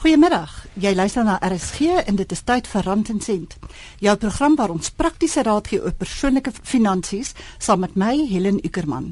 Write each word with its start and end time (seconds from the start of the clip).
Goeiemiddag. 0.00 0.52
Jy 0.80 0.94
luister 0.96 1.26
na 1.28 1.34
RSG 1.44 1.90
en 2.08 2.16
dit 2.16 2.30
is 2.32 2.40
tyd 2.48 2.68
vir 2.72 2.86
Rand 2.88 3.10
en 3.12 3.18
Sent. 3.20 3.58
Jou 4.00 4.14
program 4.16 4.54
waar 4.56 4.72
ons 4.72 4.88
praktiese 4.96 5.42
raad 5.44 5.68
gee 5.68 5.82
oor 5.82 5.92
persoonlike 5.92 6.54
finansies 6.56 7.34
saam 7.58 7.84
met 7.84 7.98
my 8.00 8.14
Helen 8.30 8.62
Ukerman. 8.64 9.10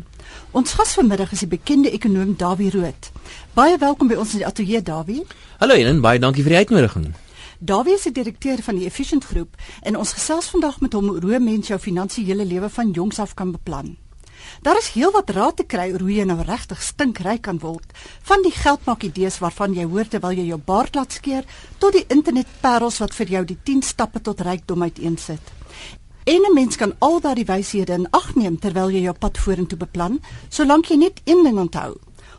Ons 0.57 0.73
gas 0.79 0.97
vanmiddag 0.97 1.37
is 1.37 1.45
die 1.45 1.51
bekende 1.53 1.93
ekonom 1.93 2.33
Dawie 2.41 2.71
Rood. 2.73 3.11
Baie 3.53 3.77
welkom 3.77 4.09
by 4.09 4.17
ons 4.17 4.33
in 4.33 4.41
die 4.41 4.49
ateljee 4.49 4.81
Dawie. 4.81 5.27
Hallo 5.61 5.77
Helen, 5.77 6.01
baie 6.01 6.25
dankie 6.25 6.47
vir 6.49 6.57
die 6.57 6.65
uitnodiging. 6.65 7.13
Dawie 7.61 8.01
is 8.01 8.09
die 8.09 8.17
direkteur 8.23 8.65
van 8.65 8.81
die 8.81 8.89
Efficient 8.89 9.29
Groep 9.29 9.61
en 9.85 10.01
ons 10.01 10.17
gesels 10.17 10.49
vandag 10.57 10.81
met 10.81 10.97
hom 10.97 11.13
oor 11.13 11.21
hoe 11.21 11.45
mens 11.53 11.69
jou 11.69 11.77
finansiële 11.77 12.49
lewe 12.49 12.73
van 12.73 12.97
jongs 12.97 13.21
af 13.21 13.37
kan 13.37 13.53
beplan. 13.53 13.99
Daar 14.63 14.79
is 14.79 14.91
heelwat 14.95 15.31
raad 15.31 15.57
te 15.57 15.65
kry 15.65 15.93
oor 15.93 16.01
hoe 16.01 16.15
jy 16.15 16.25
nou 16.25 16.43
regtig 16.43 16.83
stinkryk 16.83 17.43
kan 17.43 17.59
word, 17.59 17.93
van 18.23 18.43
die 18.43 18.55
geldmaak 18.55 19.03
idees 19.03 19.39
waarvan 19.39 19.75
jy 19.75 19.85
hoor 19.85 20.09
terwyl 20.09 20.33
jy 20.37 20.49
jou 20.49 20.59
baard 20.59 20.95
laat 20.95 21.13
skeer, 21.13 21.45
tot 21.79 21.93
die 21.93 22.05
internetparels 22.09 22.99
wat 22.99 23.15
vir 23.15 23.27
jou 23.37 23.45
die 23.45 23.59
10 23.65 23.83
stappe 23.83 24.21
tot 24.21 24.41
rykdom 24.41 24.83
uiteensit. 24.83 25.55
En 26.25 26.43
'n 26.45 26.55
mens 26.55 26.77
kan 26.77 26.93
al 26.99 27.21
daardie 27.21 27.45
wyshede 27.45 27.93
in 27.93 28.11
ag 28.11 28.35
neem 28.35 28.59
terwyl 28.59 28.91
jy 28.91 29.03
jou 29.03 29.15
pad 29.15 29.39
vorentoe 29.39 29.79
beplan, 29.79 30.21
solank 30.49 30.87
jy 30.87 30.97
net 30.97 31.21
een 31.25 31.45
ding 31.45 31.59
onthou: 31.59 31.97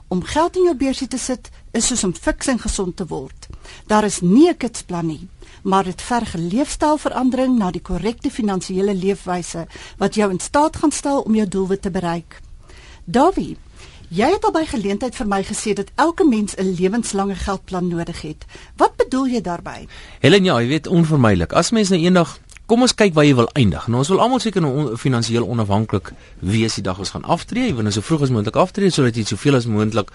om 0.09 0.23
geld 0.23 0.55
in 0.55 0.63
jou 0.63 0.75
beursie 0.75 1.07
te 1.07 1.17
sit 1.17 1.49
is 1.71 1.87
soos 1.87 2.03
om 2.03 2.13
fiks 2.13 2.47
en 2.47 2.59
gesond 2.59 2.95
te 2.95 3.05
word. 3.05 3.47
Daar 3.87 4.03
is 4.03 4.21
nie 4.21 4.49
'n 4.49 4.57
kitsplan 4.57 5.07
nie 5.07 5.27
maar 5.61 5.83
dit 5.83 6.01
verg 6.01 6.33
leefstylverandering 6.33 7.57
na 7.57 7.71
die 7.71 7.81
korrekte 7.81 8.31
finansiële 8.31 8.95
leefwyse 8.95 9.65
wat 9.97 10.15
jou 10.15 10.29
in 10.31 10.39
staat 10.39 10.75
gaan 10.75 10.91
stel 10.91 11.21
om 11.21 11.35
jou 11.35 11.47
doelwit 11.47 11.81
te 11.81 11.91
bereik. 11.91 12.39
Davie, 13.05 13.57
jy 14.09 14.29
het 14.31 14.45
al 14.45 14.53
by 14.55 14.65
geleentheid 14.65 15.15
vir 15.15 15.27
my 15.27 15.41
gesê 15.43 15.73
dat 15.73 15.91
elke 15.95 16.25
mens 16.25 16.55
'n 16.55 16.75
lewenslange 16.79 17.35
geldplan 17.35 17.87
nodig 17.87 18.21
het. 18.21 18.45
Wat 18.77 18.95
bedoel 18.95 19.27
jy 19.27 19.41
daarmee? 19.41 19.87
Helen, 20.19 20.43
ja, 20.43 20.59
jy 20.61 20.67
weet 20.67 20.87
onvermydelik. 20.87 21.53
As 21.53 21.71
mens 21.71 21.89
nou 21.89 22.01
eendag 22.01 22.39
Kom 22.69 22.83
ons 22.85 22.93
kyk 22.93 23.15
waar 23.17 23.25
jy 23.25 23.33
wil 23.33 23.47
eindig. 23.57 23.87
Nou 23.89 24.03
ons 24.03 24.11
wil 24.13 24.19
almal 24.21 24.41
seker 24.43 24.61
nou 24.61 24.69
on, 24.77 24.89
finansiëel 25.01 25.41
onafhanklik 25.41 26.11
wees 26.45 26.75
die 26.77 26.83
dag 26.85 26.99
ons 27.01 27.09
gaan 27.15 27.23
aftree. 27.25 27.71
Jy 27.71 27.79
wil 27.79 27.87
nou 27.87 27.93
so 27.95 28.05
vroeg 28.05 28.27
as 28.27 28.33
moontlik 28.35 28.59
aftree 28.61 28.93
sodat 28.93 29.17
jy 29.17 29.23
soveel 29.25 29.57
as 29.57 29.65
moontlik 29.65 30.11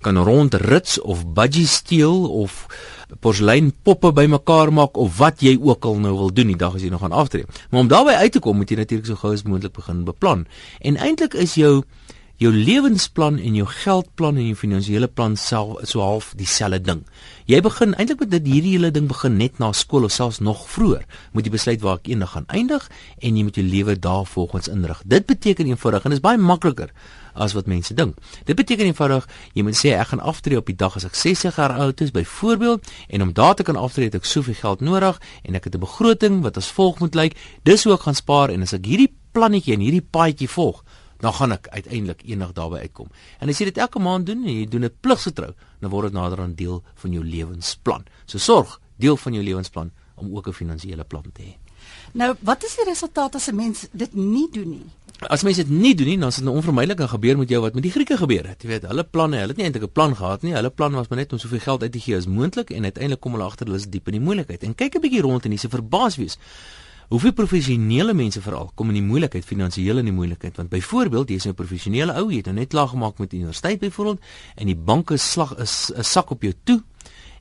kan 0.00 0.16
rondrits 0.24 0.96
of 1.04 1.26
budgie 1.36 1.66
steel 1.68 2.24
of 2.32 2.62
porselein 3.20 3.68
poppe 3.84 4.14
bymekaar 4.16 4.72
maak 4.72 4.96
of 4.96 5.18
wat 5.20 5.44
jy 5.44 5.58
ook 5.60 5.84
al 5.84 6.00
nou 6.00 6.14
wil 6.16 6.32
doen 6.32 6.48
die 6.48 6.56
dag 6.56 6.78
as 6.78 6.86
jy 6.86 6.88
nog 6.94 7.04
gaan 7.04 7.12
aftree. 7.12 7.44
Maar 7.68 7.84
om 7.84 7.92
daarby 7.92 8.16
uit 8.24 8.32
te 8.38 8.40
kom, 8.40 8.56
moet 8.56 8.72
jy 8.72 8.80
natuurlik 8.80 9.12
so 9.12 9.20
gou 9.20 9.34
as 9.36 9.44
moontlik 9.44 9.76
begin 9.76 10.06
beplan. 10.08 10.46
En 10.80 10.96
eintlik 10.96 11.36
is 11.36 11.58
jou 11.60 11.82
jou 12.38 12.52
lewensplan 12.54 13.40
en 13.42 13.56
jou 13.58 13.66
geldplan 13.66 14.36
en 14.38 14.46
jou 14.52 14.56
finansiële 14.58 15.08
plan 15.10 15.34
self 15.36 15.80
so 15.90 16.02
half 16.04 16.30
dieselfde 16.38 16.78
ding. 16.86 17.00
Jy 17.50 17.58
begin 17.66 17.96
eintlik 17.98 18.20
met 18.22 18.30
dit 18.30 18.46
hierdie 18.46 18.74
hele 18.76 18.92
ding 18.94 19.08
begin 19.10 19.40
net 19.40 19.58
na 19.58 19.72
skool 19.74 20.06
of 20.06 20.14
selfs 20.14 20.38
nog 20.38 20.60
vroeër. 20.70 21.02
Moet 21.34 21.48
jy 21.48 21.52
besluit 21.56 21.82
waar 21.82 21.98
ek 21.98 22.06
eendag 22.12 22.36
gaan 22.36 22.46
eindig 22.46 22.86
en 23.18 23.40
jy 23.40 23.42
moet 23.42 23.58
jou 23.58 23.64
lewe 23.66 23.96
daarvolgens 23.98 24.70
inrig. 24.70 25.00
Dit 25.02 25.26
beteken 25.26 25.66
eenvoudig 25.66 26.06
en 26.06 26.14
is 26.14 26.22
baie 26.22 26.38
makliker 26.38 26.92
as 27.34 27.56
wat 27.58 27.66
mense 27.66 27.94
dink. 27.94 28.14
Dit 28.46 28.54
beteken 28.54 28.86
eenvoudig 28.86 29.26
jy 29.58 29.66
moet 29.66 29.78
sê 29.78 29.96
ek 29.98 30.12
gaan 30.12 30.22
aftree 30.22 30.62
op 30.62 30.70
die 30.70 30.78
dag 30.78 30.94
as 30.94 31.08
ek 31.08 31.18
60 31.18 31.58
jaar 31.58 31.74
oud 31.88 32.06
is 32.06 32.14
byvoorbeeld 32.14 32.86
en 33.08 33.26
om 33.26 33.34
daar 33.34 33.58
te 33.58 33.66
kan 33.66 33.76
aftree 33.76 34.12
het 34.12 34.20
ek 34.20 34.30
soveel 34.30 34.58
geld 34.62 34.86
nodig 34.86 35.18
en 35.42 35.58
ek 35.58 35.66
het 35.66 35.74
'n 35.74 35.82
begroting 35.82 36.42
wat 36.46 36.56
as 36.56 36.70
volg 36.70 37.02
moet 37.02 37.18
lyk. 37.18 37.34
Dis 37.64 37.82
hoe 37.82 37.94
ek 37.98 38.06
gaan 38.06 38.14
spaar 38.14 38.54
en 38.54 38.62
as 38.62 38.72
ek 38.78 38.86
hierdie 38.86 39.10
plannetjie 39.32 39.74
en 39.74 39.82
hierdie 39.82 40.06
paadjie 40.06 40.48
volg 40.48 40.84
dan 41.18 41.32
gaan 41.32 41.52
ek 41.52 41.68
uiteindelik 41.68 42.22
eendag 42.24 42.52
daarby 42.52 42.76
uitkom. 42.76 43.08
En 43.38 43.48
as 43.48 43.58
jy 43.58 43.64
dit 43.64 43.78
elke 43.78 43.98
maand 43.98 44.26
doen 44.26 44.44
en 44.44 44.52
jy 44.54 44.66
doen 44.70 44.86
dit 44.86 45.00
pligsgetrou, 45.00 45.52
dan 45.80 45.90
word 45.90 46.10
dit 46.10 46.18
nader 46.18 46.40
aan 46.40 46.54
deel 46.54 46.82
van 46.94 47.12
jou 47.12 47.24
lewensplan. 47.24 48.06
So 48.26 48.38
sorg 48.38 48.80
deel 48.96 49.16
van 49.16 49.32
jou 49.32 49.44
lewensplan 49.44 49.90
om 50.16 50.36
ook 50.36 50.48
'n 50.48 50.52
finansiële 50.52 51.04
plan 51.04 51.24
te 51.32 51.42
hê. 51.42 51.56
Nou, 52.12 52.34
wat 52.40 52.64
is 52.64 52.76
die 52.76 52.84
resultaat 52.84 53.34
as 53.34 53.48
'n 53.48 53.54
mens 53.54 53.86
dit 53.92 54.14
nie 54.14 54.48
doen 54.50 54.70
nie? 54.70 54.86
As 55.18 55.42
mense 55.42 55.64
dit 55.64 55.70
nie 55.70 55.94
doen 55.94 56.06
nie, 56.06 56.18
dan 56.18 56.28
is 56.28 56.36
dit 56.36 56.44
nou 56.44 56.56
onvermydelik 56.56 57.00
gebeur 57.10 57.38
met 57.38 57.48
jou 57.48 57.60
wat 57.60 57.74
met 57.74 57.82
die 57.82 57.90
Grieke 57.90 58.16
gebeur 58.16 58.46
het. 58.46 58.62
Jy 58.62 58.68
weet, 58.68 58.84
hulle 58.86 59.04
planne, 59.04 59.36
hulle 59.36 59.48
het 59.48 59.56
nie 59.56 59.64
eintlik 59.64 59.82
'n 59.82 59.92
plan 59.92 60.14
gehad 60.16 60.42
nie. 60.42 60.52
Hulle 60.54 60.70
plan 60.70 60.92
was 60.92 61.08
maar 61.08 61.18
net 61.18 61.32
om 61.32 61.38
soveel 61.38 61.58
geld 61.58 61.82
uit 61.82 61.92
te 61.92 62.00
gee 62.00 62.16
as 62.16 62.26
moontlik 62.26 62.70
en 62.70 62.84
uiteindelik 62.84 63.20
kom 63.20 63.32
hulle 63.32 63.44
agter 63.44 63.66
hulle 63.66 63.78
is 63.78 63.88
diep 63.88 64.06
in 64.06 64.12
die 64.12 64.20
moeilikheid. 64.20 64.62
En 64.62 64.74
kyk 64.74 64.94
'n 64.94 65.00
bietjie 65.00 65.20
rond 65.20 65.44
en 65.44 65.50
jy 65.50 65.56
se 65.58 65.68
verbaas 65.68 66.16
wees. 66.16 66.38
Hoeveel 67.08 67.32
professionele 67.32 68.12
mense 68.12 68.40
veral 68.44 68.66
kom 68.76 68.90
in 68.92 68.98
die 68.98 69.06
moeilikheid 69.06 69.46
finansiëel 69.48 70.02
in 70.02 70.10
die 70.10 70.12
moeilikheid? 70.12 70.58
Want 70.60 70.68
byvoorbeeld 70.68 71.30
jy's 71.32 71.46
'n 71.48 71.54
professionele 71.54 72.12
ou 72.12 72.28
jy 72.28 72.36
het 72.36 72.46
nou 72.46 72.56
net 72.56 72.68
klaar 72.68 72.88
gemaak 72.88 73.18
met 73.18 73.30
die 73.30 73.40
universiteit 73.40 73.80
byvoorbeeld 73.80 74.20
en 74.56 74.66
die 74.66 74.76
banke 74.76 75.16
slag 75.16 75.56
is 75.56 75.90
'n 75.96 76.04
sak 76.04 76.30
op 76.30 76.42
jou 76.42 76.52
toe 76.64 76.82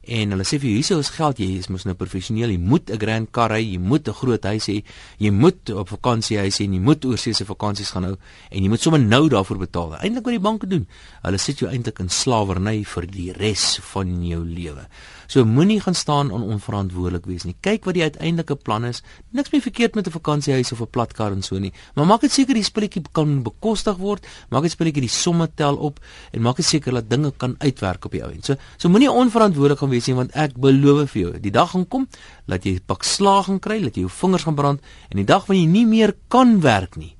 en 0.07 0.31
hulle 0.31 0.45
sê 0.47 0.55
vir 0.55 0.69
jou 0.69 0.77
hierso 0.79 0.99
is 0.99 1.09
geld 1.09 1.39
jy 1.39 1.57
is 1.59 1.67
mos 1.67 1.83
nou 1.83 1.93
professioneel 1.99 2.49
jy 2.49 2.57
moet 2.57 2.89
'n 2.89 2.97
grand 2.97 3.31
car 3.31 3.51
hê 3.51 3.59
jy 3.59 3.77
moet 3.77 4.07
'n 4.07 4.13
groot 4.13 4.43
huis 4.43 4.67
hê 4.67 4.83
jy 5.19 5.31
moet 5.31 5.69
op 5.69 5.89
vakansie 5.89 6.37
huis 6.37 6.59
hê 6.59 6.63
jy 6.63 6.79
moet 6.79 7.03
oorsee 7.05 7.33
se 7.33 7.43
vakansies 7.43 7.91
gaan 7.91 8.03
hou 8.03 8.17
en 8.51 8.63
jy 8.63 8.69
moet 8.69 8.81
sommer 8.81 9.01
nou 9.01 9.27
daarvoor 9.27 9.57
betaal. 9.57 9.95
Eintlik 9.99 10.23
wat 10.23 10.33
die 10.33 10.39
banke 10.39 10.67
doen 10.67 10.87
hulle 11.23 11.37
sit 11.37 11.59
jou 11.59 11.69
eintlik 11.69 11.99
in 11.99 12.09
slawerny 12.09 12.85
vir 12.85 13.05
die 13.05 13.31
res 13.33 13.79
van 13.93 14.23
jou 14.23 14.43
lewe 14.45 14.87
So 15.27 15.45
moenie 15.45 15.79
gaan 15.83 15.95
staan 15.95 16.31
en 16.31 16.41
onverantwoordelik 16.41 17.25
wees 17.27 17.43
nie. 17.43 17.55
Kyk 17.59 17.83
wat 17.87 17.97
die 17.97 18.03
uiteindelike 18.03 18.55
plan 18.55 18.85
is. 18.87 19.01
Niks 19.35 19.51
meer 19.51 19.61
verkeerd 19.61 19.95
met 19.95 20.07
'n 20.07 20.11
vakansiehuis 20.11 20.71
of 20.71 20.81
'n 20.81 20.89
platkar 20.89 21.31
en 21.31 21.41
so 21.41 21.59
nie, 21.59 21.73
maar 21.95 22.05
maak 22.05 22.21
dit 22.21 22.31
seker 22.31 22.53
die 22.53 22.63
spulletjie 22.63 23.01
kan 23.11 23.43
bekostig 23.43 23.97
word. 23.97 24.25
Maak 24.49 24.61
dit 24.61 24.71
spulletjie 24.71 25.01
die 25.01 25.09
somme 25.09 25.49
tel 25.55 25.75
op 25.75 25.99
en 26.31 26.41
maak 26.41 26.55
dit 26.55 26.65
seker 26.65 26.93
dat 26.93 27.09
dinge 27.09 27.33
kan 27.37 27.55
uitwerk 27.57 28.05
op 28.05 28.11
die 28.11 28.23
ou 28.23 28.31
end. 28.31 28.45
So 28.45 28.55
so 28.77 28.89
moenie 28.89 29.11
onverantwoordelik 29.11 29.79
gaan 29.79 29.89
wees 29.89 30.07
nie 30.07 30.15
want 30.15 30.31
ek 30.31 30.53
beloof 30.55 31.11
vir 31.11 31.21
jou, 31.21 31.39
die 31.39 31.51
dag 31.51 31.71
gaan 31.71 31.87
kom 31.87 32.07
dat 32.45 32.63
jy 32.63 32.79
pak 32.85 33.03
slaag 33.03 33.45
gaan 33.45 33.59
kry, 33.59 33.81
dat 33.81 33.95
jy 33.95 34.01
jou 34.01 34.09
vingers 34.09 34.43
gaan 34.43 34.55
brand 34.55 34.81
en 35.09 35.17
die 35.17 35.25
dag 35.25 35.45
wanneer 35.45 35.65
jy 35.65 35.71
nie 35.71 35.85
meer 35.85 36.15
kan 36.27 36.61
werk 36.61 36.95
nie 36.95 37.16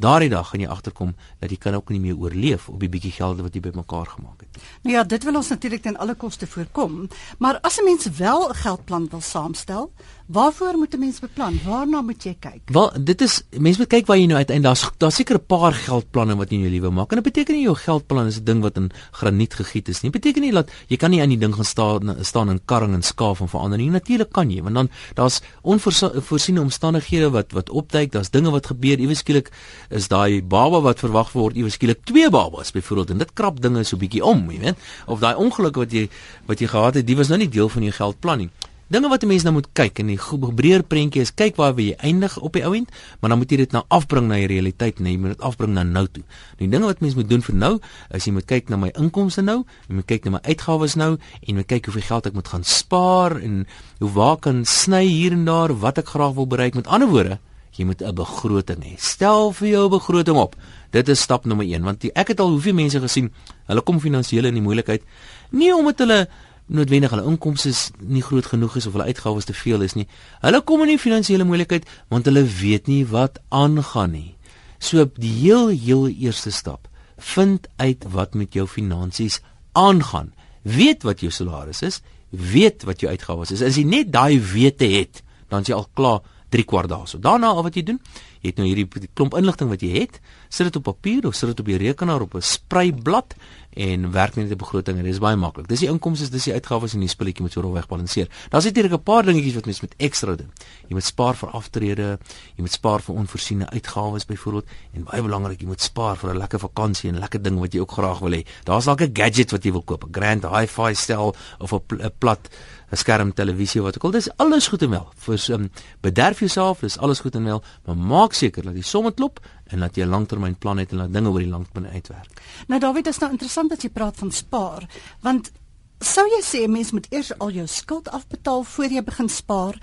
daardie 0.00 0.30
dag 0.32 0.48
gaan 0.48 0.60
jy 0.60 0.68
agterkom 0.68 1.14
dat 1.40 1.50
jy 1.50 1.58
kan 1.60 1.74
ook 1.74 1.90
nie 1.90 2.00
meer 2.00 2.16
oorleef 2.16 2.68
op 2.68 2.80
die 2.80 2.88
bietjie 2.88 3.12
geld 3.12 3.40
wat 3.40 3.54
jy 3.54 3.60
bymekaar 3.60 4.06
gemaak 4.06 4.40
het. 4.40 4.62
Nou 4.82 4.96
ja, 4.96 5.04
dit 5.04 5.24
wil 5.24 5.36
ons 5.40 5.48
natuurlik 5.48 5.82
ten 5.82 5.96
alle 5.96 6.14
koste 6.14 6.46
voorkom, 6.46 7.08
maar 7.38 7.60
as 7.60 7.78
'n 7.78 7.84
mens 7.84 8.06
wel 8.16 8.48
'n 8.48 8.54
geldplan 8.54 9.08
wil 9.10 9.20
saamstel, 9.20 9.92
waarvoor 10.32 10.76
moet 10.78 10.94
'n 10.94 10.98
mens 10.98 11.20
beplan? 11.20 11.58
Waarna 11.64 12.00
moet 12.00 12.22
jy 12.22 12.36
kyk? 12.40 12.60
Wel, 12.64 12.92
dit 13.00 13.20
is 13.20 13.42
mense 13.50 13.78
moet 13.78 13.88
kyk 13.88 14.06
waar 14.06 14.16
jy 14.16 14.26
nou 14.26 14.36
uiteindelik 14.36 14.76
daar's 14.76 14.90
daar's 14.98 15.14
seker 15.14 15.36
'n 15.36 15.46
paar 15.46 15.72
geldplanne 15.72 16.36
wat 16.36 16.50
jy 16.50 16.56
in 16.56 16.60
jou 16.60 16.70
lewe 16.70 16.90
maak. 16.90 17.10
En 17.10 17.22
dit 17.22 17.24
beteken 17.24 17.54
nie 17.54 17.62
jou 17.62 17.74
geldplan 17.74 18.26
is 18.26 18.38
'n 18.38 18.44
ding 18.44 18.62
wat 18.62 18.76
in 18.76 18.90
graniet 19.10 19.54
gegiet 19.54 19.88
is 19.88 20.02
nie. 20.02 20.10
Dit 20.10 20.22
beteken 20.22 20.42
nie 20.42 20.52
dat 20.52 20.70
jy 20.88 20.96
kan 20.96 21.10
nie 21.10 21.20
aan 21.20 21.28
die 21.28 21.38
ding 21.38 21.54
gaan 21.54 21.64
staan 21.64 22.16
staan 22.24 22.50
in 22.50 22.60
karring 22.64 22.94
en 22.94 23.02
skaaf 23.02 23.40
en 23.40 23.48
verander 23.48 23.78
nie. 23.78 23.90
Natuurlik 23.90 24.32
kan 24.32 24.50
jy, 24.50 24.62
want 24.62 24.74
dan 24.74 24.88
daar's 25.14 25.40
onvoorsiene 25.62 26.60
omstandighede 26.60 27.30
wat 27.30 27.52
wat 27.52 27.70
opduik, 27.70 28.12
daar's 28.12 28.30
dinge 28.30 28.50
wat 28.50 28.66
gebeur, 28.66 28.98
iewes 28.98 29.18
skielik 29.18 29.50
is 29.90 30.08
daai 30.08 30.42
baba 30.42 30.80
wat 30.80 30.98
verwag 30.98 31.32
word 31.32 31.56
iewes 31.56 31.74
skielik 31.74 32.04
twee 32.04 32.30
babas 32.30 32.70
byvoorbeeld 32.70 33.10
en 33.10 33.18
dit 33.18 33.32
krap 33.32 33.60
dinge 33.60 33.84
so 33.84 33.96
bietjie 33.96 34.24
om, 34.24 34.50
jy 34.50 34.58
weet. 34.58 34.78
Of 35.06 35.20
daai 35.20 35.34
ongeluk 35.34 35.76
wat 35.76 35.92
jy 35.92 36.08
wat 36.46 36.60
jy 36.60 36.66
gehad 36.66 36.94
het, 36.94 37.06
dit 37.06 37.16
was 37.16 37.28
nou 37.28 37.38
nie 37.38 37.48
deel 37.48 37.68
van 37.68 37.82
jou 37.82 37.92
geldplan 37.92 38.38
nie. 38.38 38.50
Dinge 38.90 39.08
wat 39.08 39.22
'n 39.22 39.26
mens 39.26 39.42
nou 39.42 39.52
moet 39.52 39.68
kyk 39.72 39.98
in 39.98 40.06
die 40.06 40.18
breër 40.54 40.82
prentjie 40.82 41.20
is 41.22 41.30
kyk 41.34 41.56
waar 41.56 41.78
jy 41.78 41.94
eindig 42.02 42.38
op 42.38 42.52
die 42.52 42.64
ouend, 42.64 42.90
maar 43.20 43.30
dan 43.30 43.38
moet 43.38 43.50
jy 43.50 43.56
dit 43.56 43.72
nou 43.72 43.84
afbring 43.88 44.26
na 44.26 44.34
die 44.34 44.46
realiteit, 44.46 44.98
nee, 44.98 45.12
jy 45.12 45.18
moet 45.18 45.30
dit 45.30 45.40
afbring 45.40 45.72
na 45.72 45.82
nou 45.82 46.06
toe. 46.06 46.24
Die 46.58 46.68
dinge 46.68 46.86
wat 46.86 47.00
mens 47.00 47.14
moet 47.14 47.28
doen 47.28 47.42
vir 47.42 47.54
nou, 47.54 47.78
is 48.10 48.24
jy 48.24 48.32
moet 48.32 48.46
kyk 48.46 48.68
na 48.68 48.76
my 48.76 48.90
inkomste 48.98 49.42
nou, 49.42 49.64
jy 49.88 49.94
moet 49.94 50.06
kyk 50.06 50.24
na 50.24 50.30
my 50.30 50.38
uitgawes 50.42 50.96
nou 50.96 51.18
en 51.46 51.54
moet 51.54 51.66
kyk 51.66 51.84
hoeveel 51.84 52.02
geld 52.02 52.26
ek 52.26 52.34
moet 52.34 52.48
gaan 52.48 52.64
spaar 52.64 53.36
en 53.40 53.66
hoe 54.00 54.10
waar 54.10 54.36
kan 54.36 54.64
sny 54.64 55.04
hier 55.06 55.32
en 55.32 55.44
daar 55.44 55.78
wat 55.78 55.98
ek 55.98 56.08
graag 56.08 56.34
wil 56.34 56.46
bereik. 56.46 56.74
Met 56.74 56.86
ander 56.86 57.08
woorde, 57.08 57.38
jy 57.70 57.84
moet 57.84 58.02
'n 58.02 58.14
begroting 58.14 58.82
hê. 58.82 58.98
Stel 58.98 59.52
vir 59.52 59.68
jou 59.68 59.86
'n 59.86 59.90
begroting 59.90 60.36
op. 60.36 60.56
Dit 60.90 61.08
is 61.08 61.20
stap 61.20 61.44
nommer 61.44 61.64
1 61.64 61.82
want 61.82 62.00
die, 62.00 62.10
ek 62.12 62.28
het 62.28 62.40
al 62.40 62.50
hoeveel 62.50 62.74
mense 62.74 63.00
gesien, 63.00 63.30
hulle 63.66 63.82
kom 63.82 64.00
finansiëel 64.00 64.44
in 64.46 64.54
die 64.54 64.62
moeilikheid 64.62 65.02
nie 65.50 65.72
omdat 65.74 66.04
hulle 66.04 66.20
noodwendig 66.70 67.12
hulle 67.14 67.26
inkomste 67.28 67.72
nie 68.00 68.22
groot 68.22 68.46
genoeg 68.46 68.76
is 68.80 68.86
of 68.86 68.94
hulle 68.96 69.08
uitgawes 69.10 69.48
te 69.48 69.56
veel 69.56 69.82
is 69.86 69.96
nie. 69.98 70.06
Hulle 70.44 70.62
kom 70.66 70.84
in 70.86 70.94
die 70.94 71.00
finansiële 71.02 71.46
moeilikheid 71.48 71.88
want 72.12 72.28
hulle 72.30 72.44
weet 72.46 72.90
nie 72.90 73.02
wat 73.10 73.40
aangaan 73.48 74.14
nie. 74.14 74.34
So 74.78 75.04
die 75.20 75.32
heel 75.42 75.68
heel 75.74 76.08
eerste 76.08 76.52
stap, 76.54 76.88
vind 77.16 77.68
uit 77.76 78.06
wat 78.14 78.34
met 78.34 78.54
jou 78.56 78.66
finansies 78.70 79.40
aangaan. 79.76 80.32
Weet 80.62 81.04
wat 81.04 81.20
jou 81.24 81.32
salaris 81.32 81.82
is, 81.82 82.00
weet 82.30 82.86
wat 82.88 83.02
jou 83.02 83.10
uitgawes 83.10 83.52
is. 83.52 83.62
As 83.62 83.76
jy 83.76 83.84
net 83.84 84.12
daai 84.12 84.40
wete 84.40 84.88
het, 84.88 85.22
dan 85.50 85.66
is 85.66 85.72
jy 85.72 85.76
al 85.76 85.88
klaar 85.94 86.20
3 86.54 86.64
kwart 86.66 86.90
dae. 86.90 87.06
So 87.06 87.20
daarna 87.22 87.52
al 87.54 87.64
wat 87.66 87.76
jy 87.76 87.84
doen, 87.92 88.00
Jy 88.40 88.52
het 88.52 88.56
nou 88.56 88.66
hierdie 88.66 89.08
klomp 89.14 89.34
inligting 89.34 89.68
wat 89.68 89.82
jy 89.84 89.90
het, 90.00 90.20
sit 90.48 90.66
dit 90.66 90.76
op 90.76 90.82
papier 90.82 91.26
of 91.26 91.34
sit 91.34 91.48
dit 91.52 91.60
op 91.60 91.66
die 91.66 91.76
rekenaar 91.76 92.20
op 92.20 92.34
'n 92.34 92.40
spreiblad 92.40 93.34
en 93.70 94.10
werk 94.10 94.34
net 94.34 94.50
'n 94.50 94.56
begroting 94.56 94.98
en 94.98 95.04
dit 95.04 95.12
is 95.12 95.20
baie 95.20 95.36
maklik. 95.36 95.68
Dis 95.68 95.80
die 95.80 95.88
inkomste, 95.88 96.30
dis 96.30 96.44
die 96.44 96.52
uitgawes 96.52 96.94
en 96.94 97.00
die 97.00 97.08
spulletjie 97.08 97.42
moet 97.42 97.52
so 97.52 97.60
rofweg 97.60 97.86
balanseer. 97.86 98.28
Daar's 98.48 98.64
hier 98.64 98.92
'n 98.92 99.02
paar 99.02 99.22
dingetjies 99.22 99.54
wat 99.54 99.64
mens 99.64 99.80
met 99.80 99.94
ekstra 99.96 100.34
doen. 100.34 100.50
Jy 100.88 100.94
moet 100.94 101.04
spaar 101.04 101.36
vir 101.36 101.48
aftrede, 101.48 102.18
jy 102.56 102.62
moet 102.62 102.72
spaar 102.72 103.00
vir 103.00 103.14
onvoorsiene 103.14 103.70
uitgawes 103.70 104.24
byvoorbeeld 104.24 104.66
en 104.92 105.04
baie 105.04 105.22
belangrik, 105.22 105.60
jy 105.60 105.66
moet 105.66 105.80
spaar 105.80 106.16
vir 106.16 106.30
'n 106.30 106.38
lekker 106.38 106.58
vakansie 106.58 107.10
en 107.10 107.18
lekker 107.18 107.42
ding 107.42 107.58
wat 107.58 107.72
jy 107.72 107.80
ook 107.80 107.92
graag 107.92 108.18
wil 108.18 108.32
hê. 108.32 108.46
Daar's 108.64 108.84
dalk 108.84 109.00
'n 109.00 109.10
gadget 109.12 109.50
wat 109.50 109.64
jy 109.64 109.72
wil 109.72 109.82
koop, 109.82 110.04
'n 110.04 110.12
grand 110.12 110.44
hi-fi 110.44 110.94
stel 110.94 111.34
of 111.58 111.72
'n 111.72 111.80
pl 111.86 112.10
plat 112.18 112.48
'n 112.90 112.96
skerm 112.96 113.32
televisie 113.32 113.82
wat 113.82 113.96
ook 113.96 114.04
al. 114.04 114.10
Dis 114.10 114.28
alles 114.36 114.68
goed 114.68 114.82
en 114.82 114.90
wel. 114.90 115.08
Vir 115.16 115.38
um, 115.54 115.70
bederf 116.00 116.38
jouself, 116.38 116.80
dis 116.80 116.98
alles 116.98 117.20
goed 117.20 117.34
en 117.34 117.44
wel, 117.44 117.62
maar 117.84 117.96
maak 117.96 118.29
seker 118.34 118.62
dat 118.62 118.74
die 118.74 118.86
somme 118.86 119.12
klop 119.12 119.40
en 119.66 119.80
dat 119.80 119.96
jy 119.96 120.04
'n 120.04 120.08
langtermynplan 120.08 120.78
het 120.78 120.92
en 120.92 120.98
dat 120.98 121.12
dinge 121.12 121.30
oor 121.30 121.38
die 121.38 121.48
langtermyn 121.48 121.92
uitwerk. 121.92 122.42
Nou 122.66 122.80
David, 122.80 123.04
dit 123.04 123.14
is 123.14 123.20
nou 123.20 123.30
interessant 123.30 123.70
dat 123.70 123.82
jy 123.82 123.90
praat 123.90 124.16
van 124.16 124.30
spaar, 124.30 124.88
want 125.20 125.52
sou 126.00 126.26
jy 126.26 126.42
sê 126.42 126.68
mens 126.68 126.92
moet 126.92 127.06
eers 127.10 127.38
al 127.38 127.50
jou 127.50 127.66
skuld 127.66 128.08
afbetaal 128.08 128.62
voor 128.62 128.84
jy 128.84 129.02
begin 129.04 129.28
spaar 129.28 129.76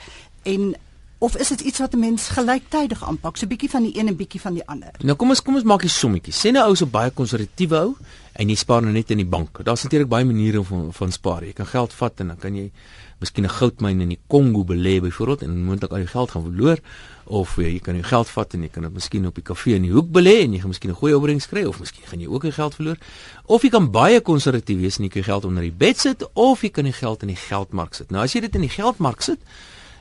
en 0.44 0.76
of 1.20 1.38
is 1.38 1.48
dit 1.48 1.62
iets 1.62 1.80
wat 1.80 1.94
'n 1.94 2.00
mens 2.00 2.28
gelyktydig 2.28 3.04
aanpak, 3.04 3.38
so 3.38 3.46
'n 3.46 3.50
bietjie 3.50 3.70
van 3.70 3.84
die 3.84 3.98
een 4.00 4.08
en 4.08 4.16
bietjie 4.16 4.42
van 4.42 4.54
die 4.54 4.68
ander? 4.68 4.92
Nou 5.00 5.16
kom 5.16 5.30
ons 5.30 5.42
kom 5.42 5.56
ons 5.56 5.64
maak 5.64 5.84
'n 5.84 5.90
sommetjie. 5.90 6.34
Sê 6.34 6.52
nou 6.52 6.68
ou 6.68 6.76
so 6.76 6.86
baie 6.86 7.12
konservatiewe 7.12 7.76
ou 7.76 7.96
en 8.34 8.50
jy 8.50 8.56
spaar 8.56 8.82
nou 8.82 8.92
net 8.94 9.12
in 9.12 9.18
die 9.18 9.26
bank. 9.26 9.64
Daar's 9.64 9.84
natuurlik 9.84 10.10
baie 10.10 10.26
maniere 10.26 10.64
van 10.64 10.94
van 10.94 11.12
spaar. 11.12 11.44
Jy 11.44 11.54
kan 11.54 11.66
geld 11.66 11.94
vat 11.94 12.20
en 12.20 12.28
dan 12.28 12.38
kan 12.38 12.56
jy 12.56 12.72
miskien 13.20 13.46
'n 13.46 13.50
goudmyn 13.50 14.02
in 14.02 14.10
die 14.10 14.20
Kongo 14.28 14.64
belê 14.64 15.02
byvoorbeeld 15.02 15.42
en 15.42 15.64
moontlik 15.64 15.92
al 15.92 15.98
jou 15.98 16.08
geld 16.08 16.32
gaan 16.32 16.44
verloor 16.44 16.78
of 17.26 17.56
jy, 17.56 17.74
jy 17.74 17.80
kan 17.80 17.96
jou 17.96 18.04
geld 18.04 18.30
vat 18.30 18.54
en 18.54 18.62
jy 18.62 18.70
kan 18.70 18.84
dit 18.84 18.94
miskien 18.94 19.26
op 19.26 19.36
die 19.36 19.44
kafee 19.44 19.76
in 19.76 19.82
die 19.82 19.92
hoek 19.92 20.12
belê 20.12 20.44
en 20.44 20.54
jy 20.54 20.60
gaan 20.60 20.70
miskien 20.70 20.92
'n 20.92 20.96
goeie 20.96 21.16
opbrengs 21.16 21.48
kry 21.48 21.64
of 21.64 21.80
miskien 21.80 22.06
gaan 22.06 22.20
jy 22.20 22.28
ook 22.28 22.42
jou 22.42 22.52
geld 22.52 22.76
verloor 22.76 22.98
of 23.46 23.62
jy 23.62 23.70
kan 23.70 23.92
baie 23.92 24.22
konservatief 24.22 24.80
wees 24.80 24.98
en 24.98 25.04
jy 25.04 25.10
kan 25.10 25.24
geld 25.24 25.46
onder 25.46 25.64
die 25.64 25.72
bed 25.72 25.98
sit 25.98 26.24
of 26.34 26.62
jy 26.62 26.70
kan 26.70 26.84
die 26.84 26.94
geld 26.94 27.22
in 27.22 27.28
die 27.28 27.36
geldmark 27.50 27.94
sit. 27.94 28.12
Nou 28.12 28.24
as 28.24 28.34
jy 28.34 28.42
dit 28.42 28.56
in 28.56 28.62
die 28.62 28.70
geldmark 28.70 29.22
sit, 29.22 29.40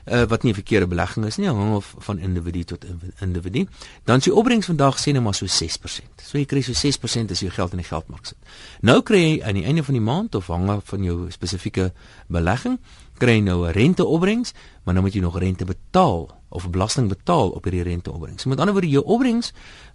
uh, 0.06 0.22
wat 0.22 0.42
nie 0.42 0.52
'n 0.52 0.54
verkeerde 0.54 0.86
belegging 0.86 1.26
is 1.26 1.36
nie, 1.36 1.46
hang 1.46 1.74
of 1.74 1.94
van 1.98 2.18
individu 2.18 2.64
tot 2.64 2.84
individu. 3.20 3.66
Dan 4.04 4.20
sy 4.20 4.30
opbrengs 4.30 4.66
vandag 4.66 4.98
sê 4.98 5.12
net 5.12 5.22
maar 5.22 5.34
so 5.34 5.46
6%. 5.46 6.22
So 6.22 6.38
jy 6.38 6.44
kry 6.44 6.60
so 6.60 6.72
6% 6.72 7.30
as 7.30 7.40
jy 7.40 7.50
geld 7.50 7.70
in 7.70 7.78
die 7.78 7.86
geldmark 7.86 8.26
sit. 8.26 8.36
Nou 8.80 9.02
kry 9.02 9.18
jy 9.18 9.42
aan 9.42 9.54
die 9.54 9.64
einde 9.64 9.82
van 9.82 9.94
die 9.94 10.02
maand 10.02 10.34
of 10.34 10.46
hang 10.46 10.68
af 10.68 10.84
van 10.84 11.02
jou 11.02 11.30
spesifieke 11.30 11.92
belegging, 12.26 12.78
kry 13.18 13.32
jy 13.32 13.40
nou 13.40 13.66
'n 13.66 13.72
renteopbrengs, 13.72 14.52
maar 14.84 14.94
dan 14.94 15.02
moet 15.02 15.14
jy 15.14 15.20
nog 15.20 15.38
rente 15.38 15.64
betaal 15.64 16.42
of 16.48 16.70
belasting 16.70 17.08
betaal 17.08 17.50
op 17.50 17.64
hierdie 17.64 17.82
renteopbrengs. 17.82 18.42
So 18.42 18.48
met 18.48 18.58
ander 18.58 18.74
woorde 18.74 18.90
jou 18.90 19.04
opbrengs, 19.04 19.52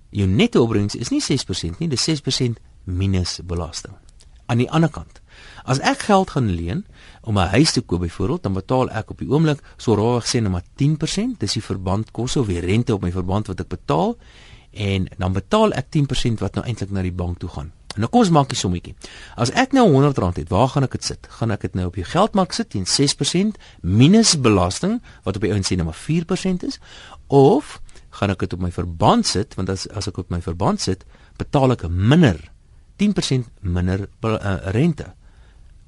jou 0.09 0.27
netto 0.27 0.61
opbrengs 0.61 0.95
is 0.95 1.09
nie 1.09 1.21
6% 1.21 1.79
nie, 1.79 1.87
dis 1.87 2.09
6% 2.09 2.59
minus 2.83 3.39
belasting. 3.43 3.93
Aan 4.45 4.57
die 4.57 4.71
ander 4.71 4.89
kant 4.89 5.20
As 5.63 5.79
ek 5.79 6.07
geld 6.09 6.29
gaan 6.29 6.49
leen 6.49 6.85
om 7.21 7.37
'n 7.37 7.47
huis 7.47 7.71
te 7.71 7.81
koop 7.81 7.99
byvoorbeeld, 7.99 8.43
dan 8.43 8.53
betaal 8.53 8.89
ek 8.89 9.09
op 9.09 9.17
die 9.17 9.29
oomblik 9.29 9.59
so 9.77 9.93
rarig 9.95 10.25
sê 10.25 10.41
net 10.41 10.51
maar 10.51 10.65
10%, 10.75 11.39
dis 11.39 11.53
die 11.53 11.63
verbandkoste 11.63 12.39
of 12.39 12.47
die 12.47 12.59
rente 12.59 12.93
op 12.93 13.01
my 13.01 13.11
verband 13.11 13.47
wat 13.47 13.59
ek 13.59 13.67
betaal 13.67 14.17
en 14.71 15.07
dan 15.17 15.33
betaal 15.33 15.71
ek 15.71 15.85
10% 15.89 16.39
wat 16.39 16.55
nou 16.55 16.65
eintlik 16.65 16.91
na 16.91 17.01
die 17.01 17.11
bank 17.11 17.39
toe 17.39 17.49
gaan. 17.49 17.71
En 17.95 17.99
nou 17.99 18.09
kom 18.09 18.21
ons 18.21 18.29
maak 18.29 18.51
'n 18.51 18.55
sommetjie. 18.55 18.95
As 19.35 19.51
ek 19.51 19.71
nou 19.71 19.87
R100 19.89 20.37
het, 20.37 20.49
waar 20.49 20.67
gaan 20.67 20.83
ek 20.83 20.91
dit 20.91 21.03
sit? 21.03 21.27
Gaan 21.29 21.51
ek 21.51 21.61
dit 21.61 21.73
nou 21.73 21.85
op 21.85 21.95
die 21.95 22.03
geldmark 22.03 22.51
sit 22.51 22.69
teen 22.69 22.85
6% 22.85 23.57
minus 23.81 24.39
belasting 24.39 25.01
wat 25.23 25.35
op 25.35 25.41
die 25.41 25.51
ouens 25.51 25.67
sê 25.67 25.75
net 25.75 25.85
maar 25.85 25.93
4% 25.93 26.63
is 26.63 26.79
of 27.27 27.81
gaan 28.09 28.29
ek 28.29 28.39
dit 28.39 28.53
op 28.53 28.59
my 28.59 28.71
verband 28.71 29.27
sit 29.27 29.55
want 29.55 29.69
as 29.69 29.87
as 29.87 30.07
ek 30.07 30.17
op 30.17 30.29
my 30.29 30.41
verband 30.41 30.81
sit, 30.81 31.05
betaal 31.37 31.71
ek 31.71 31.89
minder 31.89 32.51
10% 32.97 33.45
minder 33.61 34.07
uh, 34.23 34.57
rente 34.71 35.13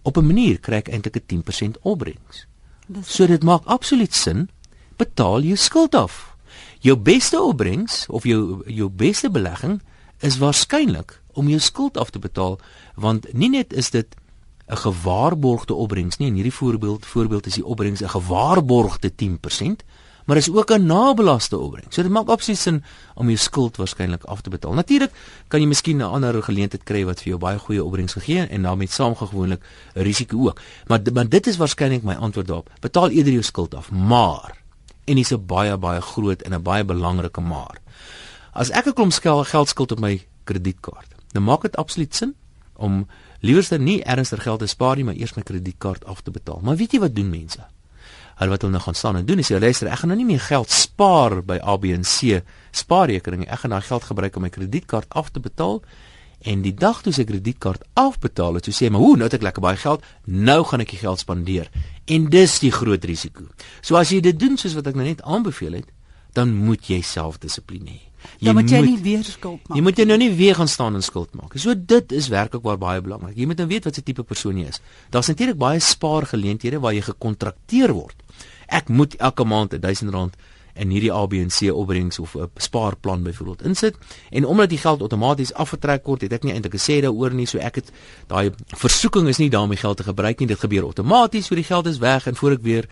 op 0.04 0.18
'n 0.18 0.26
manier 0.26 0.60
kry 0.60 0.76
ek 0.76 0.90
eintlik 0.90 1.16
'n 1.16 1.26
10% 1.26 1.78
opbrengs. 1.82 2.48
So 3.02 3.26
dit 3.26 3.44
maak 3.44 3.66
absoluut 3.66 4.14
sin. 4.14 4.50
Betaal 4.98 5.42
jou 5.42 5.56
skuld 5.56 5.96
af. 5.96 6.36
Jou 6.80 6.98
beste 6.98 7.42
opbrengs 7.42 8.06
of 8.08 8.24
jou 8.24 8.64
jou 8.66 8.90
beste 8.90 9.30
belegging 9.30 9.82
is 10.20 10.38
waarskynlik 10.38 11.22
om 11.34 11.48
jou 11.48 11.60
skuld 11.60 11.98
af 11.98 12.10
te 12.10 12.20
betaal 12.20 12.60
want 12.96 13.34
nie 13.34 13.50
net 13.50 13.74
is 13.74 13.90
dit 13.90 14.16
'n 14.68 14.78
gewaarborgde 14.78 15.74
opbrengs 15.74 16.18
nie 16.18 16.28
in 16.28 16.34
hierdie 16.34 16.54
voorbeeld 16.54 17.06
voorbeeld 17.06 17.46
is 17.46 17.54
die 17.54 17.66
opbrengs 17.66 18.02
'n 18.02 18.10
gewaarborgde 18.10 19.12
10% 19.16 19.84
maar 20.26 20.38
is 20.38 20.52
ook 20.52 20.72
'n 20.72 20.86
nabelaste 20.86 21.58
opbrengs. 21.58 21.96
So 21.96 22.02
dit 22.02 22.12
maak 22.12 22.28
absoluut 22.28 22.60
sin 22.60 22.84
om 23.16 23.26
jou 23.26 23.38
skuld 23.38 23.78
waarskynlik 23.78 24.24
af 24.24 24.42
te 24.42 24.50
betaal. 24.50 24.74
Natuurlik 24.74 25.12
kan 25.48 25.60
jy 25.62 25.68
miskien 25.68 25.98
'n 25.98 26.02
ander 26.02 26.44
geleentheid 26.44 26.84
kry 26.84 27.06
wat 27.06 27.22
vir 27.22 27.28
jou 27.28 27.38
baie 27.38 27.60
goeie 27.60 27.84
opbrengs 27.84 28.14
gegee 28.14 28.48
en 28.48 28.62
daarmee 28.62 28.88
saamgewoonlik 28.88 29.62
'n 29.96 30.02
risiko 30.02 30.48
ook. 30.48 30.60
Maar 30.88 31.02
maar 31.14 31.30
dit 31.30 31.48
is 31.48 31.58
waarskynlik 31.58 32.04
my 32.04 32.14
antwoord 32.14 32.48
daarop. 32.48 32.70
Betaal 32.80 33.10
eerder 33.10 33.32
jou 33.32 33.44
skuld 33.44 33.76
af, 33.76 33.92
maar 33.92 34.62
en 35.06 35.16
dis 35.16 35.32
'n 35.32 35.46
baie 35.46 35.78
baie 35.78 36.02
groot 36.02 36.42
en 36.42 36.54
'n 36.54 36.62
baie 36.62 36.84
belangrike 36.84 37.42
maar. 37.42 37.78
As 38.54 38.70
ek 38.70 38.88
'n 38.88 38.94
klomp 38.94 39.14
geld 39.46 39.70
skuld 39.70 39.92
op 39.92 40.00
my 40.00 40.26
kredietkaart, 40.44 41.08
dan 41.32 41.44
maak 41.44 41.62
dit 41.62 41.76
absoluut 41.76 42.16
sin 42.16 42.36
om 42.74 43.08
liewerste 43.40 43.78
nie 43.78 44.04
ernstig 44.04 44.44
geld 44.44 44.60
te 44.60 44.68
spaar 44.68 44.96
nie, 44.96 45.04
maar 45.04 45.16
eers 45.16 45.34
my 45.34 45.44
kredietkaart 45.44 46.06
af 46.06 46.22
te 46.22 46.32
betaal. 46.32 46.60
Maar 46.64 46.76
weet 46.76 46.92
jy 46.92 47.00
wat 47.00 47.16
doen 47.16 47.30
mense? 47.30 47.66
Hulle 48.44 48.56
wat 48.56 48.66
hulle 48.66 48.76
nou 48.76 48.84
gaan 48.84 49.00
staan 49.00 49.20
en 49.20 49.28
doen 49.28 49.42
is 49.44 49.52
jy 49.52 49.60
luister 49.60 49.90
ek 49.90 50.04
gaan 50.04 50.14
nou 50.14 50.20
nie 50.22 50.30
meer 50.34 50.44
geld 50.44 50.72
spaar 50.72 51.42
by 51.46 51.60
ABC 51.60 52.44
spaarrekening 52.72 53.48
ek 53.48 53.64
gaan 53.64 53.76
daai 53.76 53.86
geld 53.88 54.10
gebruik 54.10 54.36
om 54.38 54.46
my 54.48 54.52
kredietkaart 54.54 55.16
af 55.18 55.32
te 55.34 55.44
betaal 55.44 55.82
en 56.44 56.64
die 56.64 56.74
dag 56.76 57.02
toe 57.04 57.14
se 57.16 57.24
kredietkaart 57.28 57.86
afbetaal 58.00 58.60
het, 58.60 58.66
so 58.68 58.72
sê 58.72 58.92
my, 58.92 58.98
"Hoe, 58.98 59.16
nou 59.16 59.24
het 59.24 59.34
ek 59.34 59.42
lekker 59.42 59.62
baie 59.62 59.78
geld, 59.78 60.04
nou 60.26 60.64
gaan 60.64 60.82
ek 60.82 60.90
die 60.90 61.00
geld 61.00 61.20
spandeer." 61.20 61.70
En 62.06 62.30
dis 62.30 62.60
die 62.60 62.72
groot 62.72 63.04
risiko. 63.04 63.44
So 63.82 63.96
as 63.96 64.10
jy 64.10 64.20
dit 64.20 64.40
doen 64.40 64.58
soos 64.58 64.74
wat 64.74 64.88
ek 64.88 64.96
nou 64.96 65.06
net 65.06 65.22
aanbeveel 65.22 65.74
het, 65.74 65.86
dan 66.34 66.54
moet 66.54 66.88
jy 66.88 67.02
self 67.02 67.40
dissipline 67.40 67.90
hê. 67.90 68.02
Jy 68.40 68.46
dan 68.46 68.56
moet 68.56 68.70
jy 68.70 68.82
nie 68.82 69.02
weer 69.02 69.24
skuld 69.24 69.68
maak. 69.68 69.78
Jy 69.78 69.84
moet 69.84 69.98
jy 69.98 70.06
nou 70.06 70.18
nie 70.18 70.32
weer 70.32 70.56
gaan 70.56 70.68
staan 70.68 70.96
en 70.96 71.02
skuld 71.02 71.34
maak. 71.36 71.58
So 71.58 71.74
dit 71.76 72.12
is 72.12 72.28
werklik 72.28 72.64
waar 72.64 72.78
baie 72.78 73.02
belangrik. 73.02 73.38
Jy 73.38 73.46
moet 73.46 73.58
nou 73.58 73.68
weet 73.68 73.84
wat 73.84 73.96
se 73.96 74.02
tipe 74.02 74.24
persoon 74.24 74.58
jy 74.58 74.68
is. 74.68 74.82
Daar's 75.10 75.28
natuurlik 75.28 75.58
baie 75.58 75.80
spaargeleenthede 75.80 76.80
waar 76.80 76.94
jy 76.94 77.02
gekontrakteer 77.02 77.94
word 77.94 78.23
ek 78.74 78.90
moet 78.90 79.16
elke 79.22 79.46
maand 79.46 79.78
1000 79.82 80.12
rand 80.14 80.36
in 80.74 80.90
hierdie 80.90 81.12
ABC 81.14 81.70
opbrengs 81.72 82.20
of 82.20 82.36
'n 82.36 82.50
spaarplan 82.58 83.24
byvoorbeeld 83.24 83.62
insit. 83.64 83.98
En 84.30 84.46
omdat 84.46 84.70
die 84.70 84.78
geld 84.78 85.02
outomaties 85.02 85.54
afgetrek 85.54 86.06
word, 86.06 86.22
het 86.22 86.34
ek 86.34 86.44
nie 86.44 86.54
eintlik 86.54 86.74
gesê 86.74 87.02
daaroor 87.02 87.34
nie, 87.34 87.46
so 87.46 87.58
ek 87.58 87.76
het 87.76 87.92
daai 88.28 88.52
versoeking 88.68 89.28
is 89.28 89.38
nie 89.38 89.50
daarmee 89.50 89.78
geld 89.78 89.98
te 89.98 90.04
gebruik 90.04 90.40
nie, 90.40 90.48
dit 90.48 90.60
gebeur 90.60 90.84
outomaties, 90.84 91.46
so 91.46 91.56
die 91.56 91.64
geld 91.64 91.88
is 91.88 91.98
weg 91.98 92.28
en 92.28 92.36
voor 92.36 92.52
ek 92.52 92.62
weer 92.62 92.90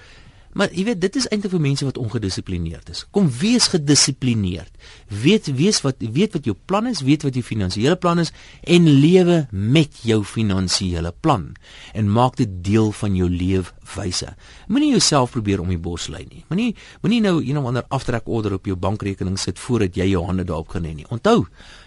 Maar 0.53 0.71
jy 0.75 0.83
weet, 0.89 0.99
dit 0.99 1.15
is 1.15 1.27
eintlik 1.31 1.53
vir 1.53 1.63
mense 1.63 1.85
wat 1.87 1.97
ongedissiplineerd 2.01 2.89
is. 2.91 3.05
Kom 3.15 3.29
wees 3.39 3.69
gedissiplineerd. 3.71 4.71
Weet 5.07 5.47
wees 5.55 5.79
wat 5.85 6.03
weet 6.03 6.35
wat 6.35 6.47
jou 6.49 6.55
plan 6.67 6.89
is, 6.89 7.03
weet 7.07 7.23
wat 7.23 7.37
jou 7.37 7.43
finansiële 7.45 7.95
plan 7.95 8.19
is 8.19 8.33
en 8.67 8.89
lewe 8.89 9.45
met 9.51 10.01
jou 10.07 10.21
finansiële 10.27 11.13
plan 11.23 11.51
en 11.95 12.11
maak 12.11 12.35
dit 12.41 12.57
deel 12.65 12.91
van 12.91 13.15
jou 13.15 13.29
leefwyse. 13.31 14.33
Moenie 14.67 14.91
jouself 14.97 15.31
probeer 15.37 15.63
om 15.63 15.71
die 15.71 15.79
bos 15.79 16.09
lei 16.11 16.25
nie. 16.27 16.43
Moenie 16.49 16.75
moenie 17.01 17.21
nou 17.23 17.37
een 17.39 17.61
of 17.61 17.69
ander 17.71 17.87
aftrekorder 17.89 18.57
op 18.59 18.67
jou 18.67 18.75
bankrekening 18.75 19.39
sit 19.39 19.59
voordat 19.59 19.95
jy 19.95 20.11
jou 20.11 20.25
hande 20.27 20.43
daarop 20.47 20.75
gaan 20.75 20.87
hê 20.87 20.93
nie. 20.95 21.07
Onthou, 21.09 21.45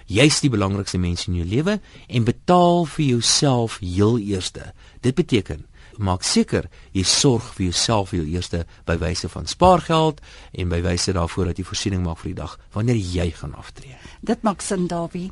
jy's 0.08 0.40
die 0.44 0.52
belangrikste 0.52 1.00
mens 1.00 1.28
in 1.28 1.36
jou 1.40 1.46
lewe 1.48 1.78
en 2.08 2.24
betaal 2.24 2.84
vir 2.96 3.04
jouself 3.12 3.78
heel 3.84 4.18
eerste. 4.18 4.72
Dit 5.04 5.16
beteken 5.20 5.66
maak 5.98 6.24
seker 6.26 6.68
jy 6.92 7.04
sorg 7.06 7.46
vir 7.56 7.68
jouself 7.68 8.10
vir 8.10 8.22
jou 8.22 8.26
eerste 8.36 8.64
by 8.86 8.96
wyse 9.02 9.28
van 9.28 9.46
spaargeld 9.50 10.20
en 10.52 10.68
by 10.72 10.80
wyse 10.84 11.12
daarvoor 11.12 11.52
dat 11.52 11.58
jy 11.58 11.66
voorsiening 11.68 12.04
maak 12.04 12.20
vir 12.22 12.32
die 12.32 12.40
dag 12.42 12.58
wanneer 12.76 12.96
jy 12.98 13.30
gaan 13.38 13.54
aftree. 13.54 13.96
Dit 14.20 14.42
maak 14.42 14.62
sin, 14.62 14.86
Davie. 14.90 15.30